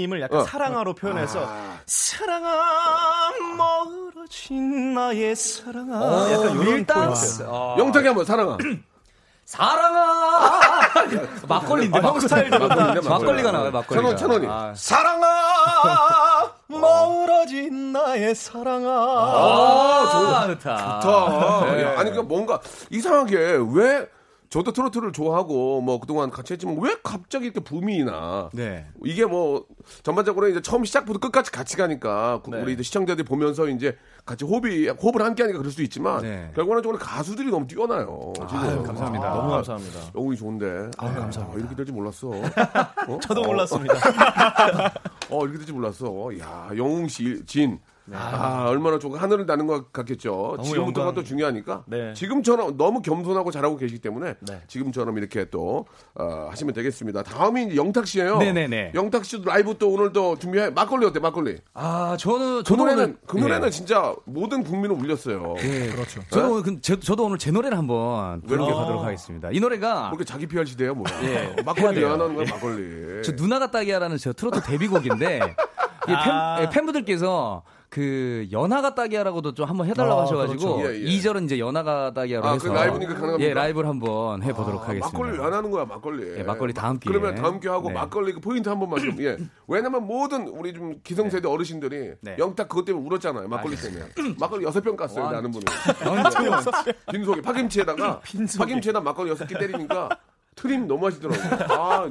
[0.06, 0.08] 어.
[0.08, 0.44] 내님을 약간 어.
[0.44, 1.48] 사랑아로 표현해서
[1.86, 6.86] 사랑아 멀어진 나의 사랑아 약간 이런.
[6.86, 7.44] 포인트.
[7.46, 7.76] 어.
[7.78, 8.58] 영탁이 한번 사랑아.
[9.46, 10.60] 사랑아.
[11.48, 12.00] 막걸리인데.
[12.00, 14.15] 아, 형 스타일대로 딱 막걸리인데, 막걸리가 나와요, 막걸리가.
[14.15, 14.48] 천원, 천원이.
[14.48, 21.00] 아, 사랑아 멀어진 나의 사랑아 아, 좋다.
[21.02, 21.65] 좋다.
[21.76, 21.84] 네.
[21.84, 24.08] 야, 아니, 그 뭔가 이상하게 왜
[24.56, 28.50] 저도 트로트를 좋아하고 뭐 그동안 같이 했지만 왜 갑자기 이렇게 붐이 나?
[28.54, 28.86] 네.
[29.04, 29.65] 이게 뭐
[30.02, 32.62] 전반적으로 이제 처음 시작부터 끝까지 같이 가니까 구- 네.
[32.62, 36.52] 우리 이제 시청자들이 보면서 이제 같이 호흡이 호흡을 함께 하니까 그럴 수 있지만 네.
[36.56, 38.32] 결과적으로 가수들이 너무 뛰어나요.
[38.34, 39.30] 지금 감사합니다.
[39.30, 40.89] 너무 감사합니다 영웅이 좋은데.
[41.00, 41.60] 아, 감사합니다.
[41.60, 42.30] 이렇게 될지 몰랐어.
[42.30, 43.20] 어?
[43.22, 43.94] 저도 어, 몰랐습니다
[45.32, 46.30] 어, 이렇게 될지 몰랐어.
[46.39, 47.78] 야, 영웅 씨, 진.
[48.13, 50.58] 아, 얼마나 좋고 하늘을 나는 것 같겠죠.
[50.63, 51.13] 지금부터가 영광.
[51.15, 51.84] 또 중요하니까.
[51.88, 52.13] 네.
[52.13, 54.62] 지금처럼 너무 겸손하고 잘하고 계시기 때문에 네.
[54.68, 57.24] 지금처럼 이렇게 또 어, 하시면 되겠습니다.
[57.24, 58.38] 다음이 영탁 씨예요.
[58.38, 58.91] 네네네.
[58.94, 60.70] 영탁 씨도 라이브 또 오늘 또 준비해.
[60.70, 61.20] 막걸리 어때?
[61.20, 61.58] 막걸리.
[61.74, 63.72] 아, 저는, 그 노래는 오늘- 그 노래는 예.
[63.72, 65.56] 진짜 모든 국민을 울렸어요.
[65.63, 66.22] 예, 그렇죠.
[66.30, 69.50] 저도, 오늘 그- 제- 저도 오늘 제 노래를 한번 불러보도록 하겠습니다.
[69.52, 71.06] 이 노래가 그렇게 자기 PR 시대야 뭐야?
[71.24, 72.08] 예, 해야 막걸리 돼요.
[72.08, 73.24] 왜안 하는 거야 막걸리?
[73.24, 75.39] 저 누나가 따기야라는 저 트로트 데뷔곡인데
[76.08, 76.60] 이 팬, 아.
[76.62, 77.63] 예, 팬분들께서
[77.95, 80.93] 그 연하가 따기야라고도 좀 한번 해달라고 아, 하셔가지고 그렇죠.
[80.93, 80.99] 예, 예.
[80.99, 83.49] 이 2절은 이제 연하가 따기야로 아, 해서 그 라이브니까 가능합니까?
[83.49, 85.17] 예 라이브를 한번 해보도록 아, 하겠습니다.
[85.17, 86.39] 막걸리 왜안 하는 거야 막걸리?
[86.39, 87.17] 예, 막걸리 다음 기회에.
[87.17, 87.93] 그러면 다음 기회 하고 네.
[87.93, 89.38] 막걸리 그 포인트 한 번만 좀 예.
[89.69, 92.36] 왜냐면 모든 우리 좀 기성세대 어르신들이 네.
[92.38, 93.47] 영탁 그것 때문에 울었잖아요.
[93.47, 94.03] 막걸리 때문에.
[94.38, 95.21] 막걸리 여섯 병 깠어요.
[95.21, 95.31] 와.
[95.31, 95.63] 나는 분은.
[97.13, 98.19] 빈속에 파김치에다가
[98.60, 100.10] 파김치에다 막걸리 여섯 개 때리니까
[100.55, 101.67] 트림 너무 하시더라고요.
[101.69, 102.10] 아,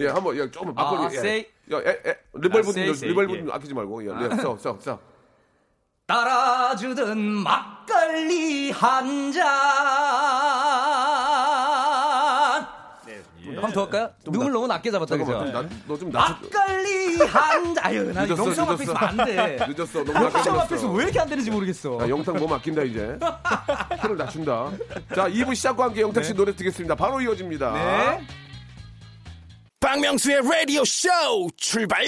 [0.00, 1.02] 예, 한번 예, 조금 막걸리.
[1.02, 1.18] 아, 예.
[1.18, 1.46] 세이.
[1.72, 3.38] 야, 에, 에, 리벌브 아, 세이, 좀 세이, 리벌브 예.
[3.38, 4.04] 좀 아끼지 말고.
[4.04, 5.09] 예, 예, 써, 써, 써.
[6.10, 9.46] 따라주던 막걸리 한 잔.
[13.54, 14.10] 한번 더 할까요?
[14.24, 15.44] 눈물 너무 낮게 잡았다 그죠?
[15.86, 16.10] 너좀.
[16.10, 17.84] 막걸리 한 잔.
[17.84, 18.92] 아유, 나 늦었어, 명성 앞에 늦었어.
[18.92, 19.58] 있으면 안 돼.
[19.76, 20.02] 늦었어.
[20.04, 20.90] 너무 낮게 명성 앞에서.
[20.90, 21.98] 왜 이렇게 안 되는지 모르겠어.
[21.98, 23.16] 자, 영탁 몸 아낀다 이제.
[24.02, 24.70] 키를 낮춘다.
[25.14, 26.96] 자, 2부 시작과 함께 영탁 씨 노래 듣겠습니다.
[26.96, 27.72] 바로 이어집니다.
[27.72, 28.26] 네.
[29.78, 31.08] 박명수의 라디오 쇼
[31.56, 32.04] 출발!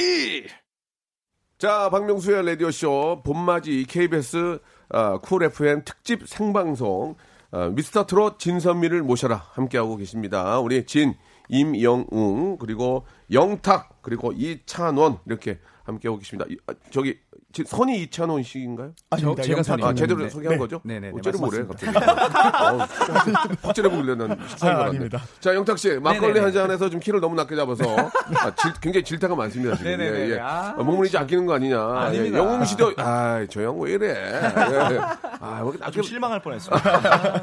[1.62, 7.14] 자, 박명수의 라디오쇼 봄맞이 KBS 어, 쿨 FM 특집 생방송
[7.52, 10.58] 어, 미스터 트롯 진선미를 모셔라 함께하고 계십니다.
[10.58, 11.14] 우리 진,
[11.48, 16.46] 임영웅 그리고 영탁 그리고 이찬원 이렇게 함께하고 계십니다.
[16.50, 17.20] 이, 아, 저기
[17.52, 18.92] 지- 선이 이찬원 씨인가요?
[19.10, 19.42] 아닙니다.
[19.42, 19.94] 제가 영탁이 아, 네.
[19.94, 20.30] 제대로 있는데.
[20.32, 20.58] 소개한 네.
[20.58, 20.80] 거죠?
[20.84, 22.00] 네네네, 어째를 뭐래 맞습니다.
[22.00, 23.32] 갑자기.
[23.62, 24.84] 확 째려보길래 난 아.
[24.84, 25.20] 아닙니다.
[25.40, 26.40] 자, 영탁 씨, 막걸리 네네네.
[26.40, 29.90] 한 잔에서 좀 키를 너무 낮게 잡아서 아, 질- 굉장히 질타가 많습니다, 지금.
[29.90, 30.18] 네네네.
[30.18, 30.38] 예, 예.
[30.40, 31.80] 아, 아, 몸을 이제 아끼는 거 아니냐.
[31.80, 32.38] 아닙니다.
[32.38, 34.08] 예, 영웅 씨도, 아, 저 형 왜 이래.
[34.08, 34.98] 예, 예.
[35.40, 36.76] 아, 왜 이렇게 낮게, 좀 실망할 뻔했어요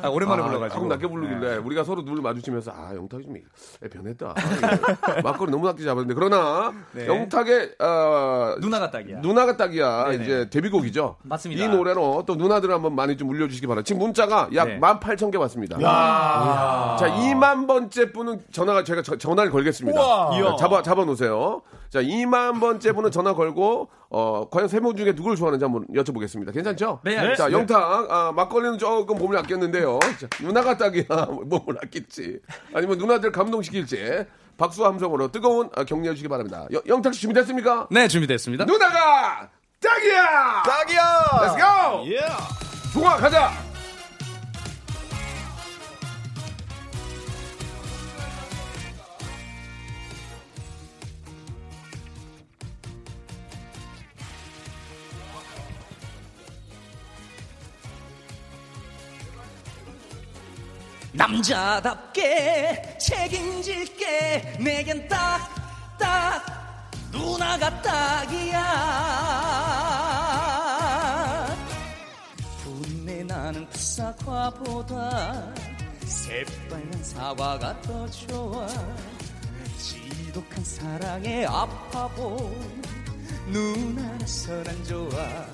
[0.01, 0.73] 아, 오랜만에 아, 불러가지고.
[0.75, 3.35] 조금 낮게 부르길래 우리가 서로 눈을 마주치면서 아, 영탁이 좀
[3.83, 4.35] 애, 변했다.
[5.17, 5.21] 예.
[5.21, 6.13] 막걸리 너무 낮게 잡았는데.
[6.13, 7.07] 그러나, 네.
[7.07, 9.19] 영탁의, 어, 누나가 딱이야.
[9.19, 9.98] 누나가 딱이야.
[10.05, 10.23] 네네.
[10.23, 11.17] 이제 데뷔곡이죠.
[11.23, 11.63] 맞습니다.
[11.63, 13.85] 이 노래로 또 누나들 한번 많이 좀 울려주시기 바랍니다.
[13.85, 14.79] 지금 문자가 약 네.
[14.79, 15.77] 18,000개 왔습니다.
[15.77, 19.99] 자, 2만 번째 분은 전화가 제가 저- 전화를 걸겠습니다.
[20.01, 20.31] 우와.
[20.31, 21.61] 자, 잡아 잡아 놓으세요.
[21.89, 26.53] 자, 2만 번째 분은 전화 걸고 어 과연 세명 중에 누굴 좋아하는지 한번 여쭤보겠습니다.
[26.53, 26.99] 괜찮죠?
[27.03, 27.57] 네, 자, 알겠습니다.
[27.59, 29.99] 영탁 아, 막걸리는 조금 몸을 아꼈는데요.
[30.19, 31.05] 자, 누나가 딱이야.
[31.45, 32.39] 몸을 아낄지
[32.73, 34.25] 아니면 누나들 감동시킬지
[34.57, 36.67] 박수 함성으로 뜨거운 아, 격려해 주시기 바랍니다.
[36.73, 37.87] 여- 영탁 씨 준비됐습니까?
[37.91, 38.65] 네, 준비됐습니다.
[38.65, 39.49] 누나가
[39.81, 40.63] 딱이야.
[40.63, 42.11] 딱이야 Let's go.
[42.11, 42.19] 예
[42.93, 43.69] 동아 가자.
[61.11, 65.49] 남자답게 책임질게 내겐 딱,
[65.97, 66.58] 딱,
[67.11, 68.59] 누나가 딱이야.
[72.63, 75.53] 분내 나는 풋사과보다
[76.05, 78.67] 새빨간 사과가 더 좋아.
[79.77, 82.83] 지독한 사랑에 아파본
[83.47, 85.45] 누나라서 난 좋아.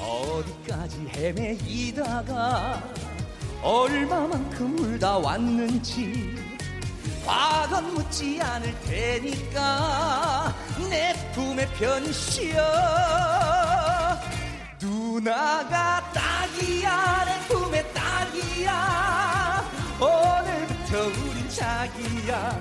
[0.00, 2.82] 어디까지 헤매이다가
[3.62, 6.43] 얼마만큼 울다 왔는지
[7.24, 10.54] 과건 묻지 않을 테니까
[10.90, 12.54] 내 품에 편시여
[14.80, 19.64] 누나가 딱이야 내 품에 딱이야.
[19.98, 22.60] 오늘부터 우린 자기야.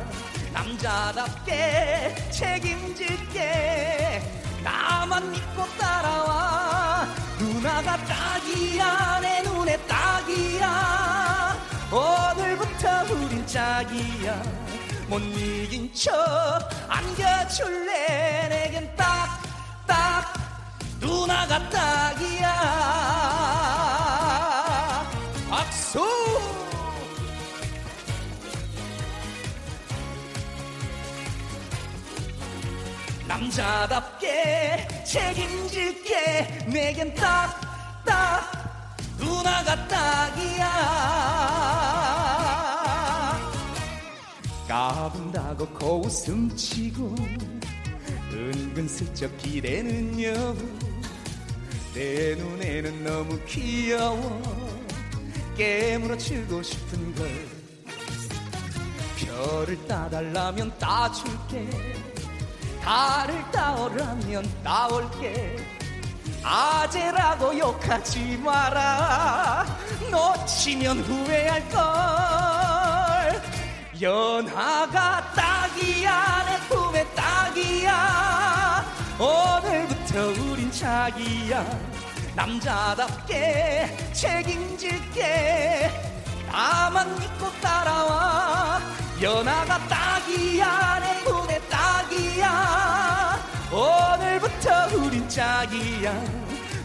[0.53, 4.21] 남자답게 책임질게.
[4.63, 7.07] 나만 믿고 따라와.
[7.37, 11.32] 누나가 딱이야 내 눈에 딱이야
[11.93, 14.41] 오늘부터 우린 짝이야.
[15.07, 16.11] 못 이긴 척
[16.89, 18.47] 안겨줄래?
[18.49, 19.43] 내겐 딱
[19.85, 20.33] 딱
[20.99, 22.49] 누나가 딱이야.
[25.49, 26.03] 박수!
[33.27, 36.65] 남자답게 책임질게.
[36.67, 38.62] 내겐 딱딱
[39.23, 41.03] 누나가 딱이야.
[44.67, 47.15] 까분다고 고웃음 치고
[48.31, 50.57] 은근슬쩍 기대는 여우.
[51.93, 54.41] 내 눈에는 너무 귀여워
[55.55, 57.29] 깨물어 주고 싶은 걸.
[59.17, 61.69] 별을 따달라면 따줄게.
[62.81, 65.55] 달을 따오라면 따올게
[66.43, 69.65] 아재라고 욕하지 마라.
[70.11, 73.41] 놓치면 후회할 걸.
[74.01, 78.85] 연하가 딱이야 내 품에 딱이야.
[79.17, 81.65] 오늘부터 우린 자기야.
[82.35, 85.91] 남자답게 책임질게.
[86.51, 88.81] 나만 믿고 따라와.
[89.21, 91.12] 연하가 딱이야 내
[95.33, 96.13] 짝이야.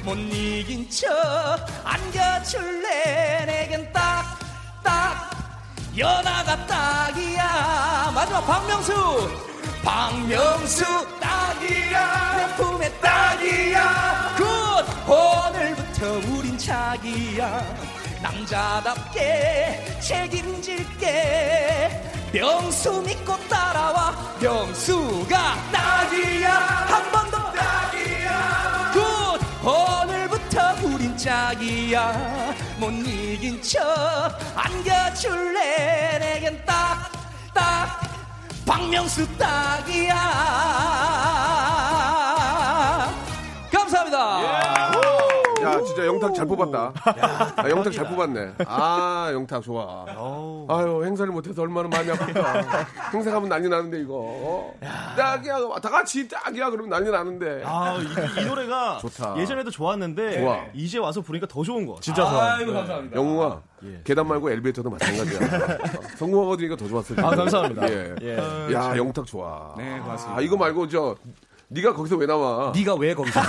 [0.05, 1.07] 못 이긴 척
[1.85, 3.45] 안겨줄래?
[3.47, 4.39] 내겐 딱
[4.83, 5.31] 딱
[5.97, 8.13] 연하가 딱이야.
[8.15, 8.93] 마지막 박명수.
[9.85, 10.85] 박명수
[11.21, 12.37] 딱이야.
[12.37, 14.35] 내 품에 딱이야.
[14.37, 14.45] Good!
[15.13, 17.63] 오늘부터 우린 자기야.
[18.23, 21.01] 남자답게 책임질게.
[22.33, 24.37] 명수 믿고 따라와.
[24.41, 25.37] 명수가
[25.73, 26.51] 딱이야.
[26.89, 27.39] 한 번 더.
[27.53, 27.88] 딱이야 굿
[29.69, 32.55] 오늘부터 우린 짝이야.
[32.79, 33.79] 못 이긴 척
[34.57, 36.19] 안겨줄래?
[36.19, 37.19] 내겐 딱
[37.59, 38.01] 딱
[38.65, 40.15] 박명수 딱이야
[45.99, 46.93] 진짜 영탁 잘 뽑았다.
[47.57, 48.55] 아, 영탁 잘 뽑았네.
[48.67, 50.05] 아, 영탁 좋아.
[50.69, 52.87] 아유, 행사를 못해서 얼마나 마음이 아프다.
[53.13, 54.15] 행사 가면 난리 나는데, 이거.
[54.17, 54.75] 어?
[55.17, 55.59] 딱이야.
[55.83, 56.71] 다 같이 딱이야.
[56.71, 57.63] 그러면 난리 나는데.
[57.65, 59.37] 아, 이, 이 노래가 좋다.
[59.39, 60.65] 예전에도 좋았는데 좋아.
[60.73, 61.97] 이제 와서 부르니까 더 좋은 거.
[62.01, 62.55] 진짜 좋아요.
[62.55, 63.17] 아이고 감사합니다.
[63.17, 63.61] 영웅아,
[64.05, 65.79] 계단 말고 엘리베이터도 마찬가지야.
[66.17, 67.15] 성공하고 들으니까 더 좋았어.
[67.19, 67.89] 아, 감사합니다.
[67.91, 68.15] 예.
[68.23, 68.37] 예.
[68.73, 69.75] 야, 영탁 좋아.
[69.77, 70.39] 네, 고맙습니다.
[70.39, 71.17] 아, 이거 말고 저,
[71.71, 72.73] 네가 거기서 왜 나와?
[72.75, 73.41] 네가 왜 거기서?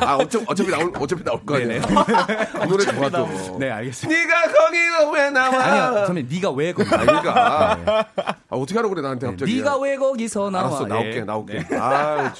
[0.00, 1.76] 아, 어차피, 어차피 나올, 어차피 나올 거 아니야.
[1.76, 3.58] 이 노래 좋아, 또.
[3.58, 4.18] 네, 알겠습니다.
[4.18, 5.62] 네가 거기서 왜 나와?
[5.62, 6.96] 아니요, 선배님, 네가 왜 거기서?
[6.96, 8.08] 아, 그러니까.
[8.48, 9.56] 아, 어떻게 하라고 그래, 나한테 갑자기.
[9.58, 10.68] 네가 왜 거기서 나와?
[10.68, 11.20] 알았어, 나올게, 예.
[11.24, 11.66] 나올게.
[11.78, 12.32] 아,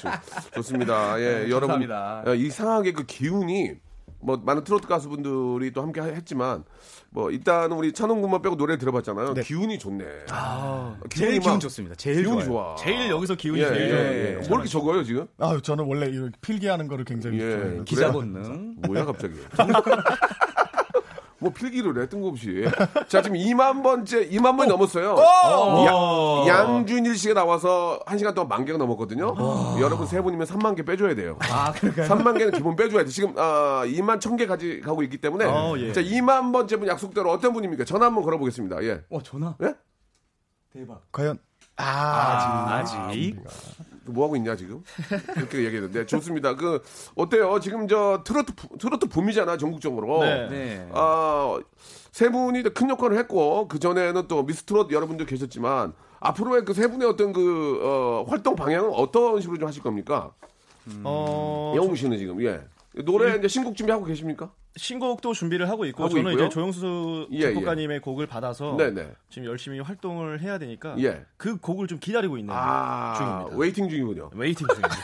[0.55, 1.19] 좋습니다.
[1.19, 1.67] 예, 여러분.
[1.79, 2.23] 감사합니다.
[2.25, 3.73] 어, 이상하게 그 기운이,
[4.19, 6.63] 뭐, 많은 트로트 가수분들이 또 함께 했지만,
[7.09, 9.33] 뭐, 일단은 우리 찬홍 군만 빼고 노래 들어봤잖아요.
[9.35, 10.03] 기운이 좋네.
[11.09, 11.95] 제일 기운이 기운 막- 좋습니다.
[11.95, 12.45] 제일 기운 좋아요.
[12.45, 12.75] 좋아.
[12.75, 14.03] 제일 여기서 기운이 예, 제일 예, 좋아요.
[14.13, 14.33] 예.
[14.47, 15.25] 뭐 이렇게 적어요, 지금?
[15.39, 17.51] 아, 저는 원래 이 필기하는 거를 굉장히 예.
[17.59, 17.83] 좋아해요.
[17.85, 18.11] 기자?
[18.11, 18.75] 본능.
[18.85, 19.33] 뭐야 갑자기?
[21.39, 22.65] 뭐 필기를 해 뜬금없이.
[23.07, 25.15] 자 지금 2만 번째 2만 번이 넘었어요.
[26.47, 29.35] 야- 양준일 씨가 나와서 1 시간 동안 만 개가 넘었거든요.
[29.79, 31.37] 여러분 세 분이면 3만 개 빼줘야 돼요.
[31.41, 32.07] 아, 그럴까요?
[32.07, 33.09] 3만 개는 기본 빼줘야 돼.
[33.09, 35.93] 지금 아, 2만 1천 개 가지 가고 있기 때문에 어, 예.
[35.93, 37.85] 자 2만 번째 분 약속대로 어떤 분입니까?
[37.85, 38.83] 전화 한번 걸어보겠습니다.
[38.83, 39.03] 예.
[39.09, 39.55] 어, 전화.
[39.61, 39.75] 예?
[41.11, 41.37] 과연
[41.75, 43.35] 아직.
[44.11, 44.83] 뭐 하고 있냐 지금?
[45.33, 46.55] 그렇게 얘기했는데 좋습니다.
[46.55, 46.81] 그
[47.15, 47.59] 어때요?
[47.59, 50.19] 지금 저 트로트 부- 트로트 붐이잖아 전국적으로.
[50.23, 50.47] 네.
[50.49, 50.89] 네.
[50.93, 51.57] 아,
[52.11, 57.07] 세 분이 큰 역할을 했고 그 전에는 또 미스트롯 여러분들 계셨지만 앞으로의 그 세 분의
[57.07, 60.31] 어떤 그 어, 활동 방향은 어떤 식으로 좀 하실 겁니까?
[61.03, 62.61] 어, 영웅 씨는 지금 예
[63.05, 64.51] 노래 이제 신곡 준비하고 계십니까?
[64.75, 66.45] 신곡도 준비를 하고 있고 하고 저는 있고요?
[66.45, 69.11] 이제 조영수 예, 작곡가님의 곡을 받아서 네네.
[69.29, 71.25] 지금 열심히 활동을 해야 되니까 예.
[71.37, 73.57] 그 곡을 좀 기다리고 있는 아 중입니다.
[73.57, 74.29] Waiting 중이군요.
[74.33, 74.95] Waiting 중입니다.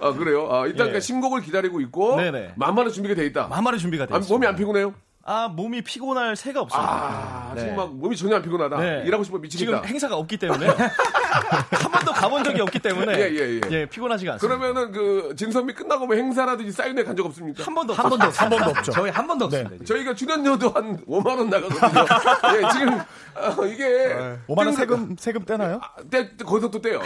[0.00, 0.50] 아 그래요?
[0.50, 0.92] 아, 일단 예.
[0.92, 2.52] 그 신곡을 기다리고 있고 네네.
[2.56, 3.48] 만만한 준비가 돼 있다.
[3.48, 4.34] 만만히 준비가 아, 되어 있습니다.
[4.34, 4.94] 몸이 안 피곤해요?
[5.22, 6.90] 아 몸이 피곤할 새가 없습니다.
[6.92, 7.60] 아, 네.
[7.60, 8.78] 지금 막 몸이 전혀 안 피곤하다.
[8.78, 9.02] 네.
[9.06, 9.76] 일하고 싶어 미치겠다.
[9.82, 10.66] 지금 행사가 없기 때문에
[11.70, 13.86] 한 번도 가본 적이 없기 때문에 예, 예, 예.
[13.86, 14.58] 피곤하지가 않습니다.
[14.58, 17.62] 그러면은 그 진선미 끝나고 뭐 행사라든지 사인회 간 적 없습니까?
[17.64, 18.42] 한 번도 한 번도 없어요.
[18.44, 18.92] 한 번도 없죠.
[18.92, 19.60] 저희 한 번도 네.
[19.60, 19.84] 없습니다.
[19.84, 22.04] 저희가 출연료도 한 5만 원 나가거든요.
[22.56, 22.98] 예, 지금
[23.34, 23.86] 어, 이게
[24.48, 25.80] 5만 원 뜬- 세금 세금 떼나요?
[25.82, 27.02] 아, 떼, 떼- 거기서 또 떼요.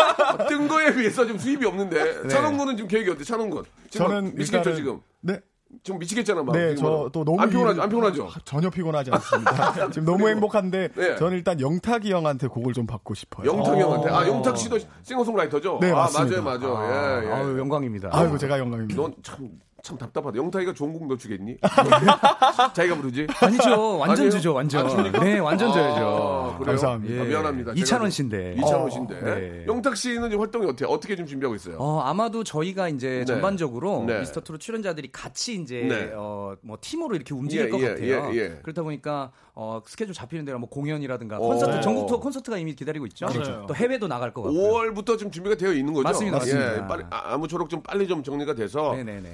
[0.48, 3.24] 뜬 거에 비해서 지금 수입이 없는데 찬원군은 지금 계획이 어때?
[3.36, 5.00] 막 저는 미치겠죠 일단은- 지금.
[5.20, 5.40] 네.
[5.82, 6.52] 지금 미치겠잖아 막.
[6.54, 6.74] 네.
[6.74, 7.76] 저 또 너무 안 피곤하죠?
[7.76, 8.28] 일- 안 피곤하죠?
[8.44, 9.90] 전혀 피곤하지 않습니다.
[9.92, 11.16] 지금 너무 행복한데 네.
[11.16, 13.46] 저는 일단 영탁이 형한테 곡을 좀 받고 싶어요.
[13.50, 14.08] 영탁이 형한테.
[14.10, 15.78] 아 영탁 씨도 싱어송라이터죠?
[15.80, 16.40] 네, 아 맞습니다.
[16.42, 17.22] 맞아요, 맞아요.
[17.22, 17.32] 예, 예.
[17.32, 18.08] 아유, 영광입니다.
[18.12, 19.00] 아이고 제가 영광입니다.
[19.00, 19.50] 넌 참
[19.88, 20.36] 참 답답하다.
[20.36, 21.56] 영탁이가 좋은 곡너 주겠니?
[22.74, 23.26] 자기가 부르지?
[23.40, 23.96] 아니죠.
[23.96, 24.30] 완전 아니에요?
[24.30, 24.84] 주죠, 완전.
[24.84, 25.24] 아, 줍니까?
[25.24, 26.56] 네, 완전 아, 줘야죠.
[26.58, 26.66] 그래요?
[26.66, 27.22] 감사합니다.
[27.22, 27.72] 아, 미안합니다.
[27.72, 28.56] 이찬원 제가 씨인데.
[28.58, 29.20] 이찬원 씨인데.
[29.22, 29.64] 네.
[29.66, 31.78] 영탁 씨는 활동이 어떻게 어떻게 좀 준비하고 있어요?
[31.78, 33.24] 어, 아마도 저희가 이제 네.
[33.24, 34.20] 전반적으로 네.
[34.20, 36.12] 미스터 트롯 출연자들이 같이 이제 네.
[36.14, 38.30] 어, 뭐 팀으로 이렇게 움직일 예, 것 예, 같아요.
[38.34, 38.48] 예, 예.
[38.62, 41.48] 그렇다 보니까 어, 스케줄 잡히는 데가 뭐 공연이라든가 오.
[41.48, 41.80] 콘서트 네.
[41.80, 43.26] 전국 투어 콘서트가 이미 기다리고 있죠.
[43.26, 43.64] 그렇죠.
[43.66, 44.70] 또 해외도 나갈 것 같고요.
[44.70, 46.04] 5월부터 지금 준비가 되어 있는 거죠?
[46.04, 46.76] 맞습니다, 맞습니다.
[46.76, 49.32] 예, 빨리, 아, 아무쪼록 좀 빨리 좀 정리가 돼서 네네네.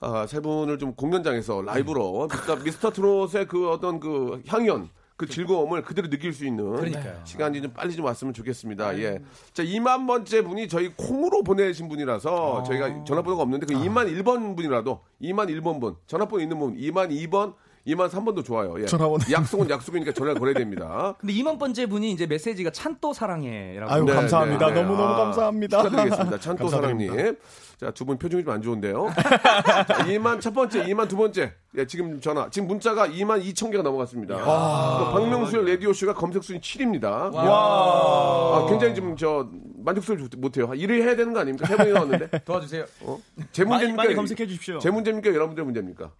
[0.00, 5.82] 아, 세 분을 좀 공연장에서 라이브로 미스터, 미스터 트롯의 그 어떤 그 향연 그 즐거움을
[5.82, 7.20] 그대로 느낄 수 있는 그러니까요.
[7.24, 8.98] 시간이 좀 빨리 좀 왔으면 좋겠습니다.
[8.98, 9.18] 예.
[9.52, 15.00] 자, 2만 번째 분이 저희 콩으로 보내신 분이라서 저희가 전화번호가 없는데 그 2만 1번 분이라도
[15.20, 17.52] 2만 1번 분 전화번호 있는 분 2만 2번
[17.86, 18.74] 2만 3번도 좋아요.
[18.80, 18.86] 예.
[18.86, 19.24] 전화번호.
[19.30, 21.14] 약속은 약속이니까 전화를 걸어야 됩니다.
[21.20, 23.90] 근데 이만 번째 분이 이제 메시지가 찬또 사랑해라고.
[23.92, 24.66] 아유 네, 감사합니다.
[24.68, 24.82] 네, 네.
[24.82, 25.82] 너무 너무 아, 감사합니다.
[25.82, 26.38] 축하드리겠습니다.
[26.40, 26.68] 찬또.
[26.68, 27.36] 사랑님.
[27.78, 29.08] 자, 두 분 표정이 좀 안 좋은데요.
[29.16, 31.54] 자, 2만 첫 번째, 2만 두 번째.
[31.78, 32.50] 예, 지금 전화.
[32.50, 34.36] 지금 문자가 2만 2천 개가 넘어갔습니다.
[34.36, 37.30] 또 박명수의 라디오 쇼가 검색 순위 7입니다.
[37.34, 39.48] 아, 굉장히 지금 저
[39.82, 40.70] 만족스러워 못해요.
[40.74, 41.66] 일을 해야 되는 거 아닙니까?
[41.66, 42.40] 세 번이 나 왔는데.
[42.44, 42.84] 도와주세요.
[43.52, 44.02] 제 많이, 문제입니까?
[44.02, 44.78] 많이 검색해 주십시오.
[44.80, 45.30] 제 문제입니까?
[45.34, 46.10] 여러분들 문제입니까?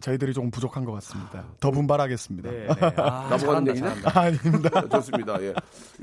[0.00, 1.44] 저희들이 조금 부족한 것 같습니다.
[1.60, 2.50] 더 분발하겠습니다.
[2.50, 2.92] 네, 네.
[2.96, 3.94] 아, 하는 얘기냐?
[3.94, 4.20] 잘한다.
[4.20, 4.88] 아닙니다.
[4.98, 5.42] 좋습니다.
[5.42, 5.54] 예.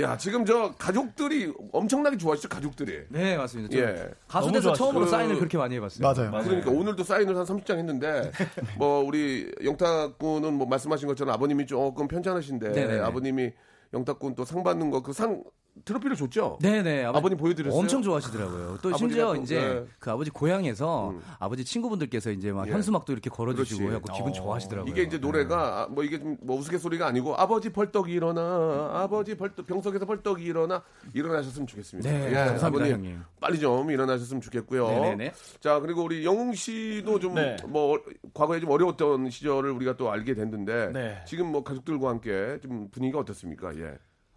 [0.02, 2.50] 야, 지금 저 가족들이 엄청나게 좋아하시죠?
[2.50, 3.04] 가족들이.
[3.10, 3.70] 네, 맞습니다.
[3.76, 4.10] 저 예.
[4.28, 4.74] 가수 돼서.
[4.74, 6.02] 처음으로 그- 사인을 그렇게 많이 해봤어요.
[6.02, 6.32] 맞아요.
[6.44, 8.32] 그러니까 오늘도 사인을 한 30장 했는데
[8.78, 13.00] 뭐 우리 영탁 군은 뭐 말씀하신 것처럼 아버님이 조금 편찮으신데 네네네.
[13.02, 13.52] 아버님이
[13.96, 15.44] 영탁 군 또 상 받는 거 그 상
[15.84, 16.58] 트로피를 줬죠?
[16.62, 17.04] 네네.
[17.04, 17.78] 아버님 보여드렸어요?
[17.78, 18.78] 엄청 좋아하시더라고요.
[18.82, 19.86] 또 심지어 또, 이제 네.
[20.00, 22.72] 그 아버지 고향에서 아버지 친구분들께서 이제 막 예.
[22.72, 23.84] 현수막도 이렇게 걸어주시고.
[23.90, 24.90] 해갖고 기분 좋아하시더라고요.
[24.90, 29.68] 이게 이제 노래가 아, 뭐 이게 좀 뭐 우스갯소리가 아니고 아버지 벌떡 일어나 아버지 벌떡
[29.68, 30.82] 병석에서 벌떡 일어나
[31.14, 32.10] 일어나셨으면 좋겠습니다.
[32.10, 33.20] 네, 예, 감사합니다, 아버님 형님.
[33.42, 34.88] 빨리 좀 일어나셨으면 좋겠고요.
[34.88, 35.34] 네네네.
[35.60, 37.58] 자 그리고 우리 영웅 씨도 좀 네.
[37.68, 38.00] 뭐
[38.34, 41.18] 과거에 좀 어려웠던 시절을 우리가 또 알게 됐는데 네.
[41.28, 43.76] 지금 뭐 가족들과 함께 좀 분위기가 어떻습니까?
[43.76, 43.85] 예.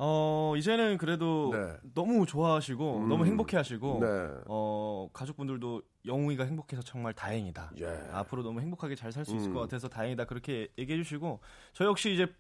[0.01, 1.77] 어, 이제는 그래도 네.
[1.95, 3.09] 너무 좋아하시고 음.
[3.09, 4.07] 너무 행복해 하시고 네.
[4.47, 7.73] 어, 가족분들도 영웅이가 행복해서 정말 다행이다.
[7.81, 7.87] 예.
[8.13, 9.55] 앞으로 너무 행복하게 잘 살수 있을 음.
[9.55, 10.27] 것 같아서 다행이다.
[10.27, 11.41] 그렇게 얘기해 주시고
[11.73, 12.33] 저 역시 이제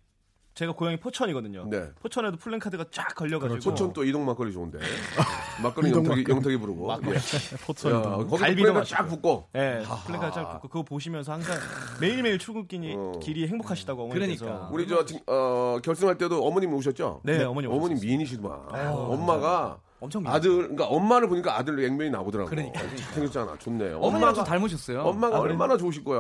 [0.59, 1.68] 제가 고향이 포천이거든요.
[1.71, 1.88] 네.
[2.03, 4.79] 포천에도 플랜카드가 쫙 걸려 가지고 포천 또 이동 막걸리 좋은데
[5.62, 6.25] 막걸리 영탁이 막걸리.
[6.29, 7.14] 영탁이 부르고 예.
[7.64, 7.97] 포천도.
[7.97, 8.85] 야, 플랜카 맛있고.
[8.85, 11.57] 쫙 붙고 예, 플랜카드 쫙 붙고 그거 보시면서 항상
[12.01, 13.12] 매일매일 출근길이 어.
[13.23, 14.68] 길이 행복하시다고 어머니께서 그러니까.
[14.73, 17.21] 우리 저 지- 어, 결승할 때도 어머님 오셨죠?
[17.23, 18.09] 네, 어머님 어머님 오셨어요.
[18.09, 18.59] 미인이시더만.
[18.97, 22.51] 엄마가 엄청 아들, 그러니까 엄마를 보니까 아들 액면이 나오더라고.
[22.51, 22.81] 그러니까.
[23.14, 23.57] 생겼잖아.
[23.59, 23.92] 좋네.
[23.92, 25.03] 어머니랑 좀 닮으셨어요.
[25.03, 25.40] 엄마가 아?
[25.40, 26.18] 얼마나 좋으실 거야.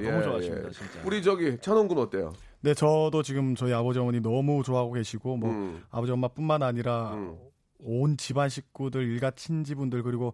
[0.00, 0.72] 예, 너무 좋아하십니다, 예.
[0.72, 1.00] 진짜.
[1.04, 2.32] 우리 저기 찬원군 어때요?
[2.64, 5.82] 네, 저도 지금 저희 아버지 어머니 너무 좋아하고 계시고 뭐 음.
[5.90, 7.36] 아버지 엄마뿐만 아니라 음.
[7.78, 10.32] 온 집안 식구들 일가 친지분들 그리고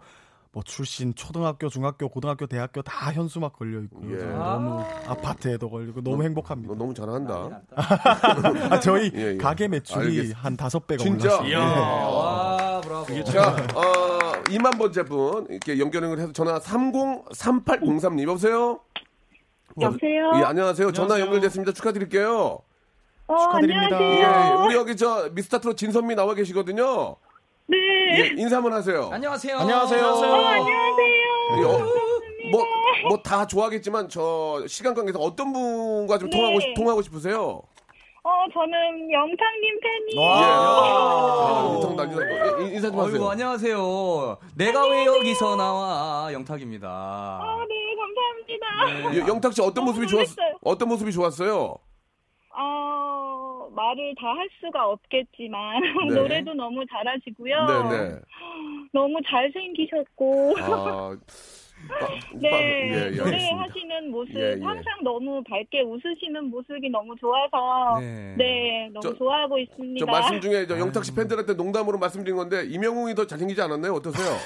[0.52, 4.24] 뭐 출신 초등학교, 중학교, 고등학교, 대학교 다 현수막 걸려 있고 예.
[4.26, 6.74] 너무 아 파트에도 걸리고 너무 너 행복합니다.
[6.76, 7.62] 너무 잘한다.
[7.74, 9.36] 아, 저희 예, 예.
[9.36, 10.38] 가게 매출이 알겠습니다.
[10.38, 11.36] 한 다섯 배가 진짜?
[11.40, 11.48] 올랐어요.
[11.48, 11.58] 이야.
[11.60, 13.24] 와, 브라보.
[13.24, 18.80] 자, 어, 2만 번째 분 이렇게 연결을 해서 전화 303803님 여보세요?
[19.80, 20.32] 여보세요?
[20.36, 20.92] 예, 안녕하세요.
[20.92, 21.26] 전화 안녕하세요.
[21.26, 21.72] 연결됐습니다.
[21.72, 22.58] 축하드릴게요.
[23.28, 24.00] 어, 축하드립니다.
[24.00, 24.64] 예, 안녕하세요.
[24.66, 27.16] 우리 여기 저 미스터트롯 진선미 나와 계시거든요.
[27.66, 27.76] 네.
[28.18, 29.08] 예, 인사 한번 하세요.
[29.12, 29.58] 안녕하세요.
[29.58, 30.04] 안녕하세요.
[30.06, 30.66] 안녕하세요.
[31.58, 31.78] 예, 어,
[32.50, 32.64] 뭐,
[33.08, 36.36] 뭐 다 좋아하겠지만 저 시간 관계에서 어떤 분과 좀 네.
[36.36, 37.62] 통하고 싶, 통하고 싶으세요?
[38.22, 40.20] 어, 저는 영탁님 팬이에요.
[40.20, 40.44] 예.
[40.44, 42.62] 아, 엄청 난리다.
[42.62, 43.28] 예, 인사 좀 하세요.
[43.28, 44.38] 안녕하세요.
[44.56, 46.86] 내가 왜 여기서 나와 영탁입니다.
[46.88, 49.14] 아, 네, 감사합니다.
[49.14, 50.26] 예, 영탁 씨 어떤 너무 모습이 좋았.
[50.62, 51.76] 어떤 모습이 좋았어요?
[52.58, 55.80] 어, 말을 다 할 수가 없겠지만
[56.10, 56.14] 네.
[56.14, 57.88] 노래도 너무 잘하시고요.
[57.88, 58.18] 네, 네.
[58.92, 61.16] 너무 잘생기셨고 아, 빠-
[62.34, 63.62] 네, 빠- 예, 예, 노래 알겠습니다.
[63.62, 64.64] 하시는 모습 예, 예.
[64.64, 68.34] 항상 너무 밝게 웃으시는 모습이 너무 좋아서 네.
[68.36, 70.04] 네, 너무 저- 좋아하고 있습니다.
[70.04, 73.94] 저 말씀 중에 저 영탁 씨 팬들한테 농담으로 말씀드린 건데 이명웅이 더 잘생기지 않았나요?
[73.94, 74.36] 어떠세요?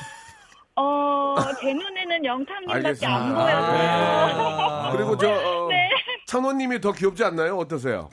[0.77, 3.35] 어, 제 눈에는 영탁님밖에 안.
[3.35, 5.89] 보여서 아, 그리고 저 어, 네.
[6.27, 7.57] 찬호님이 더 귀엽지 않나요?
[7.59, 8.09] 어떠세요?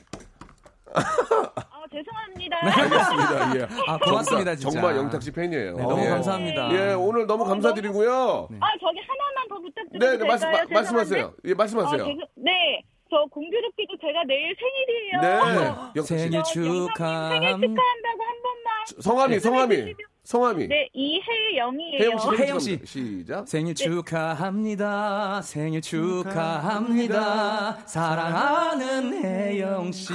[1.92, 2.56] 아, 죄송합니다.
[2.62, 3.56] 알겠습니다.
[3.60, 3.62] 예.
[3.86, 4.70] 아, 고맙습니다, 정말, 진짜.
[4.70, 5.76] 정말 영탁 씨 팬이에요.
[5.76, 6.08] 네, 너무 예.
[6.08, 6.72] 감사합니다.
[6.72, 8.48] 예, 오늘 너무 감사드리고요.
[8.60, 10.50] 아, 저기 하나만 더 부탁드려도 네, 네, 말씀?
[10.50, 11.32] 마- 말씀하세요.
[11.44, 12.02] 예, 말씀하세요.
[12.02, 12.82] 어, 죄송- 네.
[13.10, 15.20] 저 공교롭게도 제가 내일 생일이에요.
[15.20, 16.00] 네.
[16.00, 16.06] 씨.
[16.08, 17.50] 생일 저 영상님 생일 축하합니다.
[17.52, 18.72] 축하한다고 한 번만.
[19.00, 19.94] 성함이, 성함이,
[20.24, 20.68] 성함이.
[20.68, 21.98] 네, 이혜영이에요.
[22.00, 22.78] 혜영 씨, 어, 혜영 씨.
[22.84, 23.48] 시작.
[23.48, 25.42] 생일 축하합니다.
[25.42, 27.78] 생일 축하합니다.
[27.86, 30.12] 사랑하는 혜영 씨.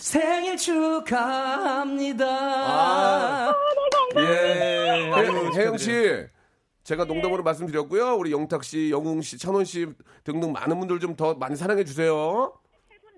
[0.00, 2.26] 생일 축하합니다.
[2.26, 3.54] 아,
[4.16, 4.22] 예.
[5.14, 6.26] 혜- 혜영 씨.
[6.82, 8.16] 제가 농담으로 말씀드렸고요.
[8.16, 9.86] 우리 영탁 씨, 영웅 씨, 찬원 씨
[10.24, 12.52] 등등 많은 분들 좀 더 많이 사랑해 주세요.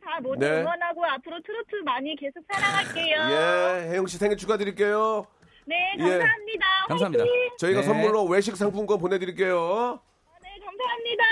[0.04, 0.60] 다 모두 네.
[0.60, 3.16] 응원하고 앞으로 트로트 많이 계속 사랑할게요.
[3.30, 5.24] 예, 혜영 씨 생일 축하드릴게요.
[5.66, 6.02] 네, 예.
[6.02, 6.66] 감사합니다.
[6.88, 7.24] 감사합니다.
[7.24, 7.50] 화이팅!
[7.58, 7.86] 저희가 네.
[7.86, 10.00] 선물로 외식 상품권 보내드릴게요.
[10.42, 11.24] 네, 감사합니다.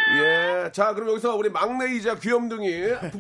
[0.67, 0.73] 예.
[0.73, 2.71] 자, 그럼 여기서 우리 막내이자 귀염둥이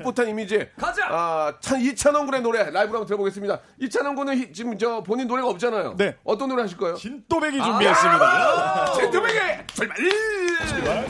[0.03, 0.69] 풋풋한 이미지.
[0.79, 1.07] 가자!
[1.11, 3.61] 아, 찬, 이찬원 군의 노래 라이브로 한번 들어보겠습니다.
[3.81, 5.97] 이찬원 군은 히- 지금 저 본인 노래가 없잖아요.
[5.99, 6.17] 네.
[6.25, 6.95] 어떤 노래 하실 거예요?
[6.97, 8.93] 진또배기 준비했습니다.
[8.95, 9.39] 제트백이
[10.67, 11.05] 출발!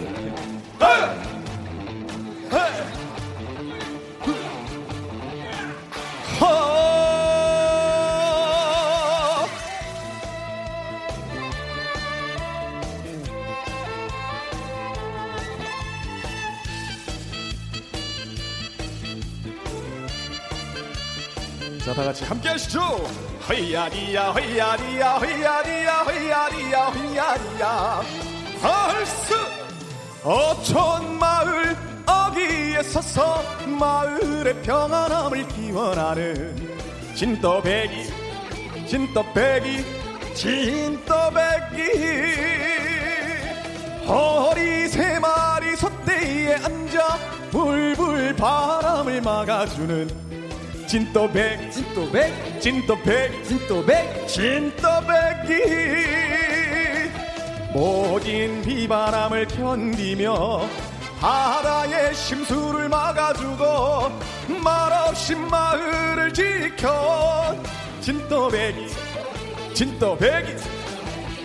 [21.84, 22.80] 자, 다 같이 함께 하시죠.
[23.48, 28.02] 허이야리야, 허이야리야, 허이야리야, 허이야리야, 허이야리야.
[28.62, 29.34] 헐스
[30.22, 31.76] 어촌 마을
[32.06, 36.56] 어귀에 서서 마을의 평안함을 기원하는
[37.16, 38.12] 진또배기,
[38.86, 39.84] 진또배기,
[40.34, 41.82] 진또배기.
[44.06, 47.18] 허리 세 마리 솥대에 앉아
[47.50, 50.31] 불불 바람을 막아주는
[50.92, 54.28] 진또백 진또백 진또백 진또백.
[54.28, 55.50] 진또백이
[57.72, 60.68] 모진 비바람을 견디며
[61.18, 64.10] 바다의 심수를 막아주고
[64.62, 67.56] 말없이 마을을 지켜.
[68.02, 68.94] 진또백이
[69.72, 70.56] 진또백이.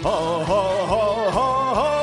[0.04, 1.97] 허허허허허허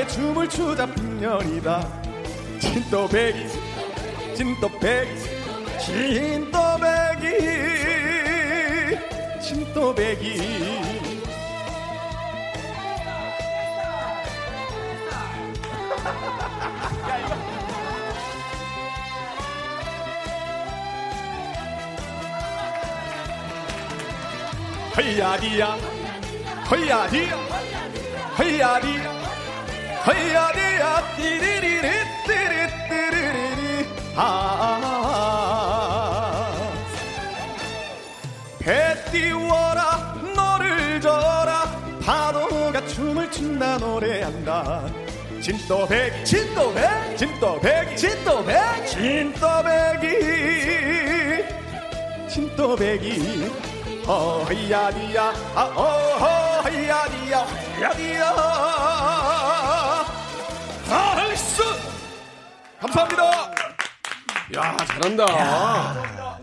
[0.00, 2.02] 신나게 춤을 추자 풍년이다.
[2.60, 3.46] 진또배기
[4.34, 5.14] 진또배기
[5.84, 7.26] 진또배기
[9.42, 10.40] 진또배기
[24.96, 25.66] 허야디야
[26.70, 27.36] 허야디야
[28.38, 29.19] 허야디야
[30.06, 31.88] 허야디야 띠리리리
[32.26, 33.86] 띠리띠리리
[34.16, 34.64] 아배
[39.12, 41.70] 띄워라 너를 져라
[42.02, 44.86] 파도가 춤을 춘다 노래한다
[45.42, 50.06] 진또배기 진또배기 진또배기 진또배기 진또배기
[52.28, 53.50] 진또배기
[54.06, 56.49] 어이야디야 아 어이
[56.90, 57.46] 야디야
[57.80, 58.30] 야디야
[60.88, 61.62] 할수
[62.80, 63.24] 감사합니다
[64.56, 65.26] 야, 잘한다.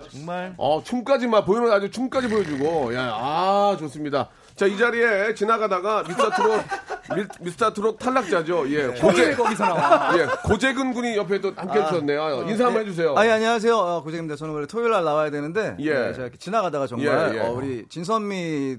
[0.09, 2.95] 정말 어, 춤까지 막 보이는 아주 춤까지 보여주고.
[2.95, 4.29] 야, 아, 좋습니다.
[4.55, 6.61] 자, 이 자리에 지나가다가 미스터 트롯,
[7.17, 8.71] 미, 미스터 트롯 탈락자죠.
[8.73, 9.35] 예, 고재.
[9.35, 10.13] 거기서 나와.
[10.17, 12.45] 예, 고재근 군이 옆에 또 함께 해주셨네요.
[12.47, 13.13] 인사 한번 해주세요.
[13.17, 13.75] 아, 예, 안녕하세요.
[13.77, 14.37] 어, 고재입니다.
[14.37, 15.93] 저는 원래 토요일 날 나와야 되는데 예.
[15.93, 17.41] 네, 제가 이렇게 지나가다가 정말 예, 예.
[17.41, 18.77] 어, 우리 진선미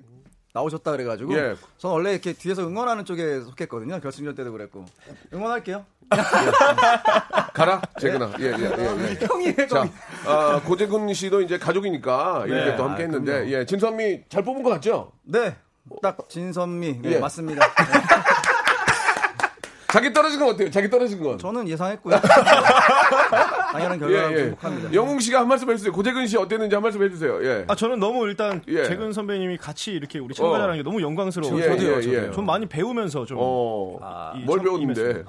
[0.59, 1.55] 나오셨다 그래가지고 예.
[1.79, 4.01] 저는 원래 이렇게 뒤에서 응원하는 쪽에 속했거든요.
[4.01, 4.85] 결승전 때도 그랬고
[5.33, 5.85] 응원할게요.
[7.53, 8.33] 가라, 재근아.
[8.41, 9.11] 예, 예, 예.
[9.21, 9.27] 예.
[9.27, 9.89] 형이 자,
[10.27, 12.77] 아, 고재근 씨도 이제 가족이니까 이렇게 네.
[12.77, 13.49] 또 함께 아, 했는데.
[13.51, 15.13] 예, 진선미 잘 뽑은 것 같죠?
[15.23, 15.55] 네,
[16.03, 17.19] 딱 진선미 네, 예.
[17.19, 17.67] 맞습니다.
[19.89, 19.93] 네.
[19.93, 20.71] 자기 떨어진 건 어때요?
[20.71, 21.39] 자기 떨어진 건?
[21.39, 22.21] 저는 예상했고요.
[23.73, 24.45] 당연한 결과를 예, 예.
[24.45, 24.93] 행복합니다.
[24.93, 25.93] 영웅 씨가 한 말씀 해주세요.
[25.93, 27.43] 고재근 씨 어땠는지 한 말씀 해주세요.
[27.45, 27.65] 예.
[27.69, 28.85] 아 저는 너무 일단 예.
[28.85, 31.59] 재근 선배님이 같이 이렇게 우리 참가자라는 게 너무 영광스러워요.
[31.65, 32.31] 예, 예, 예.
[32.33, 33.99] 좀 많이 배우면서 좀 어,
[34.45, 35.25] 뭘 참- 배웠는데?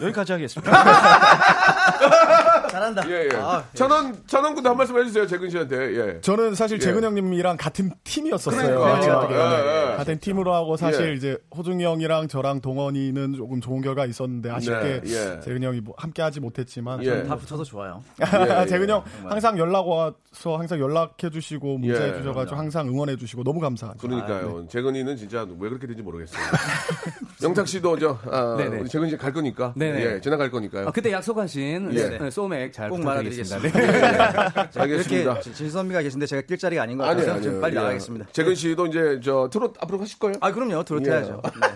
[0.00, 0.70] 여기까지 하겠습니다.
[2.70, 3.08] 잘한다.
[3.08, 3.36] 예, 예.
[3.36, 5.76] 아, 천원, 천원군도 한 말씀 해주세요, 재근 씨한테.
[5.96, 6.20] 예.
[6.20, 6.80] 저는 사실 예.
[6.80, 8.78] 재근 형님이랑 같은 팀이었었어요.
[8.78, 9.28] 그러니까.
[9.30, 9.96] 예, 예.
[9.96, 11.14] 같은 팀으로 하고 사실 예.
[11.14, 15.40] 이제 호중이 형이랑 저랑 동원이는 조금 좋은 결과 있었는데 아쉽게 네, 예.
[15.40, 17.22] 재근 형이 뭐 함께 하지 못했지만 예.
[17.24, 18.02] 다 붙여서 좋아요.
[18.20, 18.24] 예,
[18.66, 19.32] 재근 형 정말.
[19.32, 22.16] 항상 연락 와서 항상 연락해 주시고 문자해 예.
[22.18, 23.98] 주셔가지고 항상 응원해 주시고 너무 감사하죠.
[23.98, 24.66] 그러니까요.
[24.68, 26.42] 재근이는 진짜 왜 그렇게 된지 모르겠어요.
[27.42, 28.78] 영탁 씨도 저, 아, 네네.
[28.80, 29.72] 우리 재근 씨 갈 거니까.
[29.76, 30.04] 네네.
[30.16, 30.88] 예, 지나갈 거니까요.
[30.88, 32.18] 아, 그때 약속하신 예.
[32.18, 33.56] 네, 소맥 잘꼭 부탁드리겠습니다.
[33.58, 34.70] 말아드리겠습니다.
[34.72, 34.80] 네.
[34.80, 35.22] 알겠습니다.
[35.30, 37.52] 이렇게 진- 진선미가 계신데 제가 낄 자리가 아닌 것 같아서 아니에요.
[37.52, 37.80] 좀 빨리 예.
[37.80, 38.26] 나가겠습니다.
[38.32, 40.36] 재근 씨도 이제 저 트롯 앞으로 하실 거예요?
[40.40, 40.82] 아 그럼요.
[40.84, 41.14] 들어도 예.
[41.14, 41.42] 해야죠.
[41.44, 41.68] 네.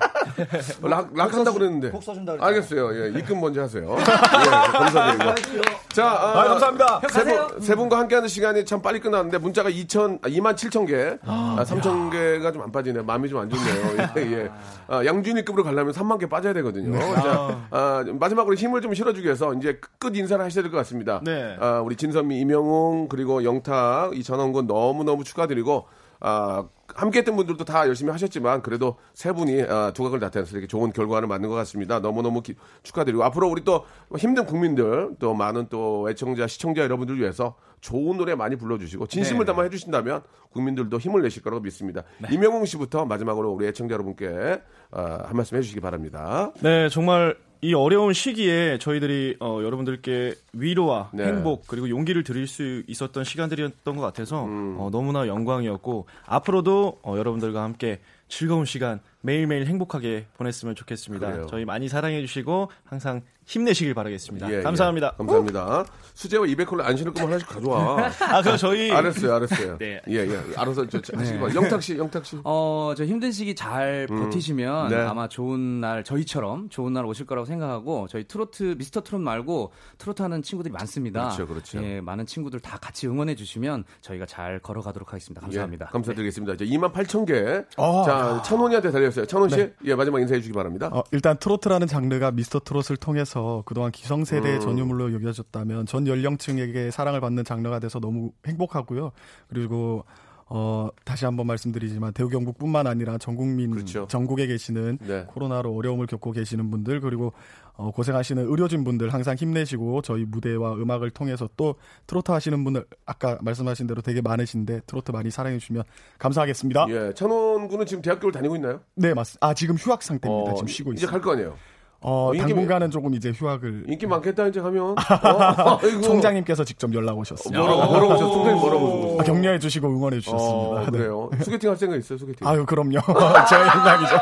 [0.82, 1.90] 락, 락 한다고 그랬는데.
[1.90, 2.56] 곡 써준다 그랬잖아요.
[2.56, 3.04] 알겠어요.
[3.04, 3.96] 예, 입금 먼저 하세요.
[3.98, 5.64] 예, 감사드리고.
[5.92, 7.00] 자, 아, 감사합니다.
[7.10, 11.18] 세, 분, 세 분과 함께하는 시간이 참 빨리 끝났는데 문자가 2천, 아, 2만 7천 개,
[11.26, 13.02] 아, 3천 개가 좀 안 빠지네.
[13.02, 14.08] 마음이 좀 안 좋네요.
[14.18, 14.50] 예, 예.
[14.88, 16.98] 아, 양준이급으로 가려면 3만 개 빠져야 되거든요.
[17.14, 21.20] 자, 아, 마지막으로 힘을 좀 실어주기 위해서 이제 끝 인사를 하셔야 될 것 같습니다.
[21.24, 21.56] 네.
[21.60, 25.86] 아, 우리 진선미, 이명웅 그리고 영탁, 이 전원군 너무 너무 축하드리고.
[26.20, 26.64] 아,
[26.98, 31.48] 함께했던 분들도 다 열심히 하셨지만 그래도 세 분이 아, 두각을 나타내서 이렇게 좋은 결과를 만든
[31.48, 32.00] 것 같습니다.
[32.00, 33.84] 너무너무 기- 축하드리고 앞으로 우리 또
[34.18, 39.62] 힘든 국민들 또 많은 또 애청자 시청자 여러분들 위해서 좋은 노래 많이 불러주시고 진심을 담아
[39.64, 42.02] 해주신다면 국민들도 힘을 내실 거라고 믿습니다.
[42.32, 46.52] 이명웅 씨부터 마지막으로 우리 애청자 여러분께 아, 한 말씀 해주시기 바랍니다.
[46.60, 51.24] 네, 정말 이 어려운 시기에 저희들이 어, 여러분들께 위로와 네.
[51.24, 54.76] 행복 그리고 용기를 드릴 수 있었던 시간들이었던 것 같아서 음.
[54.78, 61.32] 어, 너무나 영광이었고 앞으로도 어, 여러분들과 함께 즐거운 시간 매일매일 행복하게 보냈으면 좋겠습니다.
[61.32, 61.46] 그래요.
[61.48, 64.50] 저희 많이 사랑해 주시고 항상 힘내시길 바라겠습니다.
[64.52, 64.62] 예, 예.
[64.62, 65.12] 감사합니다.
[65.12, 65.86] 감사합니다.
[66.12, 68.10] 수제와 200콜로 안 신을 거면 하나씩 가져와.
[68.28, 69.78] 아, 그럼 저희 알았어요, 알았어요.
[69.78, 70.02] 네.
[70.08, 70.38] 예, 예.
[70.54, 71.62] 알아서 저, 저 하시기 바랍니다.
[71.62, 72.36] 영탁 씨, 영탁 씨.
[72.44, 74.96] 어, 저 힘든 시기 잘 버티시면 네.
[74.96, 80.20] 아마 좋은 날 저희처럼 좋은 날 오실 거라고 생각하고 저희 트로트 미스터 트롯 말고 트로트
[80.20, 81.30] 하는 친구들이 많습니다.
[81.30, 81.82] 그렇죠, 그렇죠.
[81.82, 85.40] 예, 많은 친구들 다 같이 응원해 주시면 저희가 잘 걸어가도록 하겠습니다.
[85.40, 85.86] 감사합니다.
[85.88, 86.52] 예, 감사드리겠습니다.
[86.52, 87.64] 이제 2만 8천 개.
[87.78, 88.04] 어.
[88.04, 89.24] 자, 천원이한테 달렸어요.
[89.24, 90.90] 천원 씨, 예, 마지막 인사해 주기 바랍니다.
[90.92, 94.60] 어, 일단 트로트라는 장르가 미스터 트롯을 통해서 그동안 기성세대의 음.
[94.60, 99.12] 전유물로 여겨졌다면 전 연령층에게 사랑을 받는 장르가 돼서 너무 행복하고요.
[99.48, 100.04] 그리고
[100.50, 104.06] 어, 다시 한번 말씀드리지만 대우 경북뿐만 아니라 전 국민 그렇죠.
[104.08, 105.24] 전국에 계시는 네.
[105.28, 107.34] 코로나로 어려움을 겪고 계시는 분들 그리고
[107.74, 111.74] 어, 고생하시는 의료진 분들 항상 힘내시고 저희 무대와 음악을 통해서 또
[112.06, 115.84] 트로트 하시는 분들 아까 말씀하신 대로 되게 많으신데 트로트 많이 사랑해 주시면
[116.18, 116.86] 감사하겠습니다.
[116.88, 118.80] 예, 천원 군은 지금 대학교를 다니고 있나요?
[118.94, 119.46] 네, 맞습니다.
[119.46, 120.52] 아, 지금 휴학 상태입니다.
[120.52, 121.12] 어, 지금 쉬고 이제 있어요.
[121.12, 121.56] 갈거 아니에요.
[122.00, 124.94] 어, 인기 당분간은 조금 이제 휴학을 인기 많겠다 이제 가면.
[124.98, 125.78] 어.
[126.02, 127.60] 총장님께서 직접 연락 오셨습니다.
[127.60, 128.32] 뭐라고 뭐라고 하셨어?
[128.32, 129.20] 총장님 뭐라고 하셨어?
[129.20, 130.48] 아, 격려해 주시고 응원해 주셨습니다.
[130.80, 130.90] 어, 네.
[130.98, 131.30] 그래요.
[131.42, 132.46] 소개팅 할 생각 있어요, 소개팅.
[132.46, 132.98] 아유, 그럼요.
[133.48, 134.16] 제 영광이죠.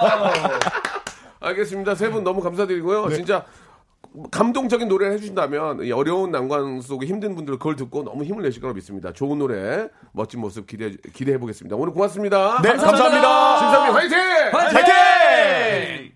[1.40, 1.94] 알겠습니다.
[1.94, 3.10] 세 분 너무 감사드리고요.
[3.10, 3.44] 진짜
[4.30, 8.74] 감동적인 노래를 해주신다면 이 어려운 난관 속에 힘든 분들 그걸 듣고 너무 힘을 내실 거라고
[8.76, 9.12] 믿습니다.
[9.12, 11.76] 좋은 노래, 멋진 모습 기대 기대해 보겠습니다.
[11.76, 12.62] 오늘 고맙습니다.
[12.62, 13.58] 네, 감사합니다.
[13.58, 14.18] 신상민 화이팅!
[14.52, 16.15] 화이팅!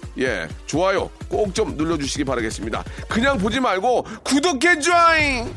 [0.17, 2.83] 예, 좋아요 꼭 좀 눌러주시기 바라겠습니다.
[3.09, 5.53] 그냥 보지 말고 구독해 줘잉!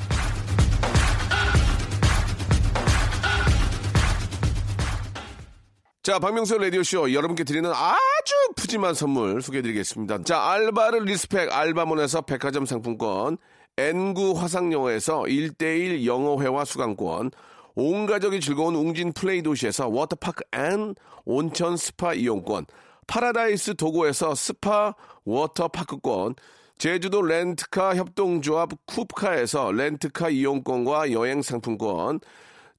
[6.02, 10.24] 자, 박명수 라디오쇼 여러분께 드리는 아주 푸짐한 선물 소개해드리겠습니다.
[10.24, 13.38] 자, 알바를 respect 알바몬에서 백화점 상품권,
[13.78, 17.30] N구 화상영어에서 1대1 영어회화 수강권,
[17.76, 20.94] 온 가족이 즐거운 웅진 플레이 도시에서 워터파크 and
[21.24, 22.66] 온천 스파 이용권,
[23.06, 24.94] 파라다이스 도고에서 스파
[25.24, 26.34] 워터파크권,
[26.78, 32.20] 제주도 렌트카 협동조합 쿱카에서 렌트카 이용권과 여행 상품권,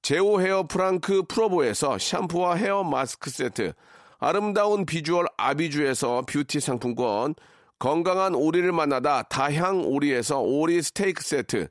[0.01, 3.73] 제오 헤어 프랑크 프로보에서 샴푸와 헤어 마스크 세트,
[4.19, 7.36] 아름다운 비주얼 아비주에서 뷰티 상품권,
[7.80, 11.67] 건강한 오리를 만나다 다향 오리에서 오리 스테이크 세트,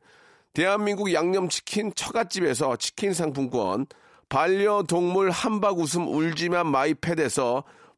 [0.52, 3.86] 대한민국 양념치킨 처갓집에서 치킨 상품권,
[4.28, 7.64] 반려동물 함박 웃음 울지만 마이패드에서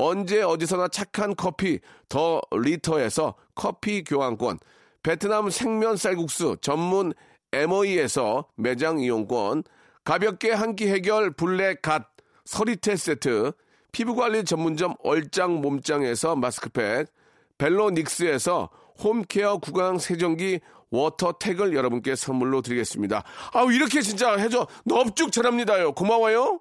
[0.00, 4.60] 언제 어디서나 착한 커피 더 리터에서 커피 교환권,
[5.02, 7.12] 베트남 생면 쌀국수 전문
[7.52, 9.64] MOE에서 매장 이용권,
[10.04, 12.06] 가볍게 한 끼 해결 블랙 갓
[12.44, 13.50] 서리태 세트,
[13.90, 17.08] 피부관리 전문점 얼짱 몸짱에서 마스크팩,
[17.58, 18.70] 벨로닉스에서
[19.02, 23.24] home care 구강 세정기 워터택을 여러분께 선물로 드리겠습니다.
[23.52, 25.92] 아우 이렇게 진짜 해줘 넙죽 잘합니다요.
[25.92, 26.60] 고마워요.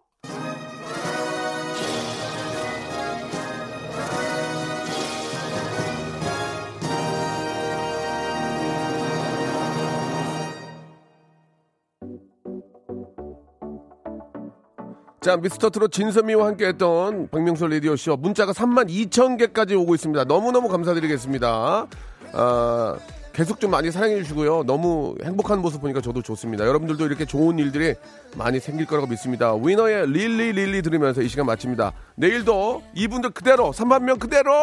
[15.28, 20.24] 자, 미스터 트롯 진선미와 함께 했던 박명수 라디오쇼 문자가 3만 2천 개까지 오고 있습니다.
[20.24, 21.88] 너무너무 감사드리겠습니다.
[22.32, 22.98] 아,
[23.34, 24.64] 계속 좀 많이 사랑해 주시고요.
[24.64, 26.66] 너무 행복한 모습 보니까 저도 좋습니다.
[26.66, 27.96] 여러분들도 이렇게 좋은 일들이
[28.38, 29.54] 많이 생길 거라고 믿습니다.
[29.54, 31.92] 위너의 릴리 릴리 들으면서 이 시간 마칩니다.
[32.16, 34.54] 내일도 이분들 그대로 3만 명 그대로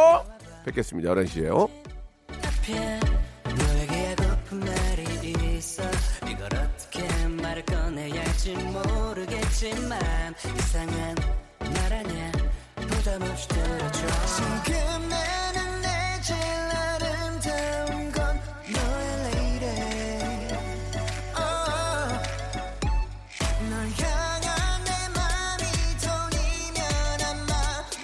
[0.65, 1.11] 뵙겠습니다.
[1.11, 1.69] 11시에요.
[3.45, 4.15] 너에게
[9.65, 11.15] 모르겠지만 이상한
[11.59, 12.33] 말 아냐
[12.77, 14.07] 부담 없이 들어줘.
[14.37, 15.89] 지금 나는 내
[16.21, 18.39] 제일 아름다운 건
[18.69, 19.79] 너의 lady
[21.37, 22.13] oh.
[23.71, 25.65] 널 향한 내 맘이
[26.05, 26.79] 돈이면
[27.25, 27.51] 아마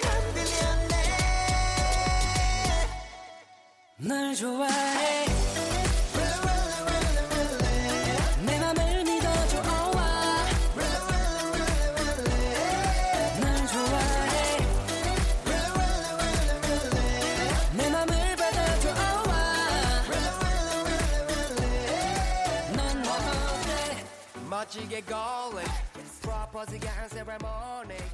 [0.02, 0.94] 안 빌렸네
[3.98, 4.89] 널 좋아해
[24.70, 25.66] 멋지게 걸린
[26.22, 28.09] 프로포즈가 한 세레모니 정해보자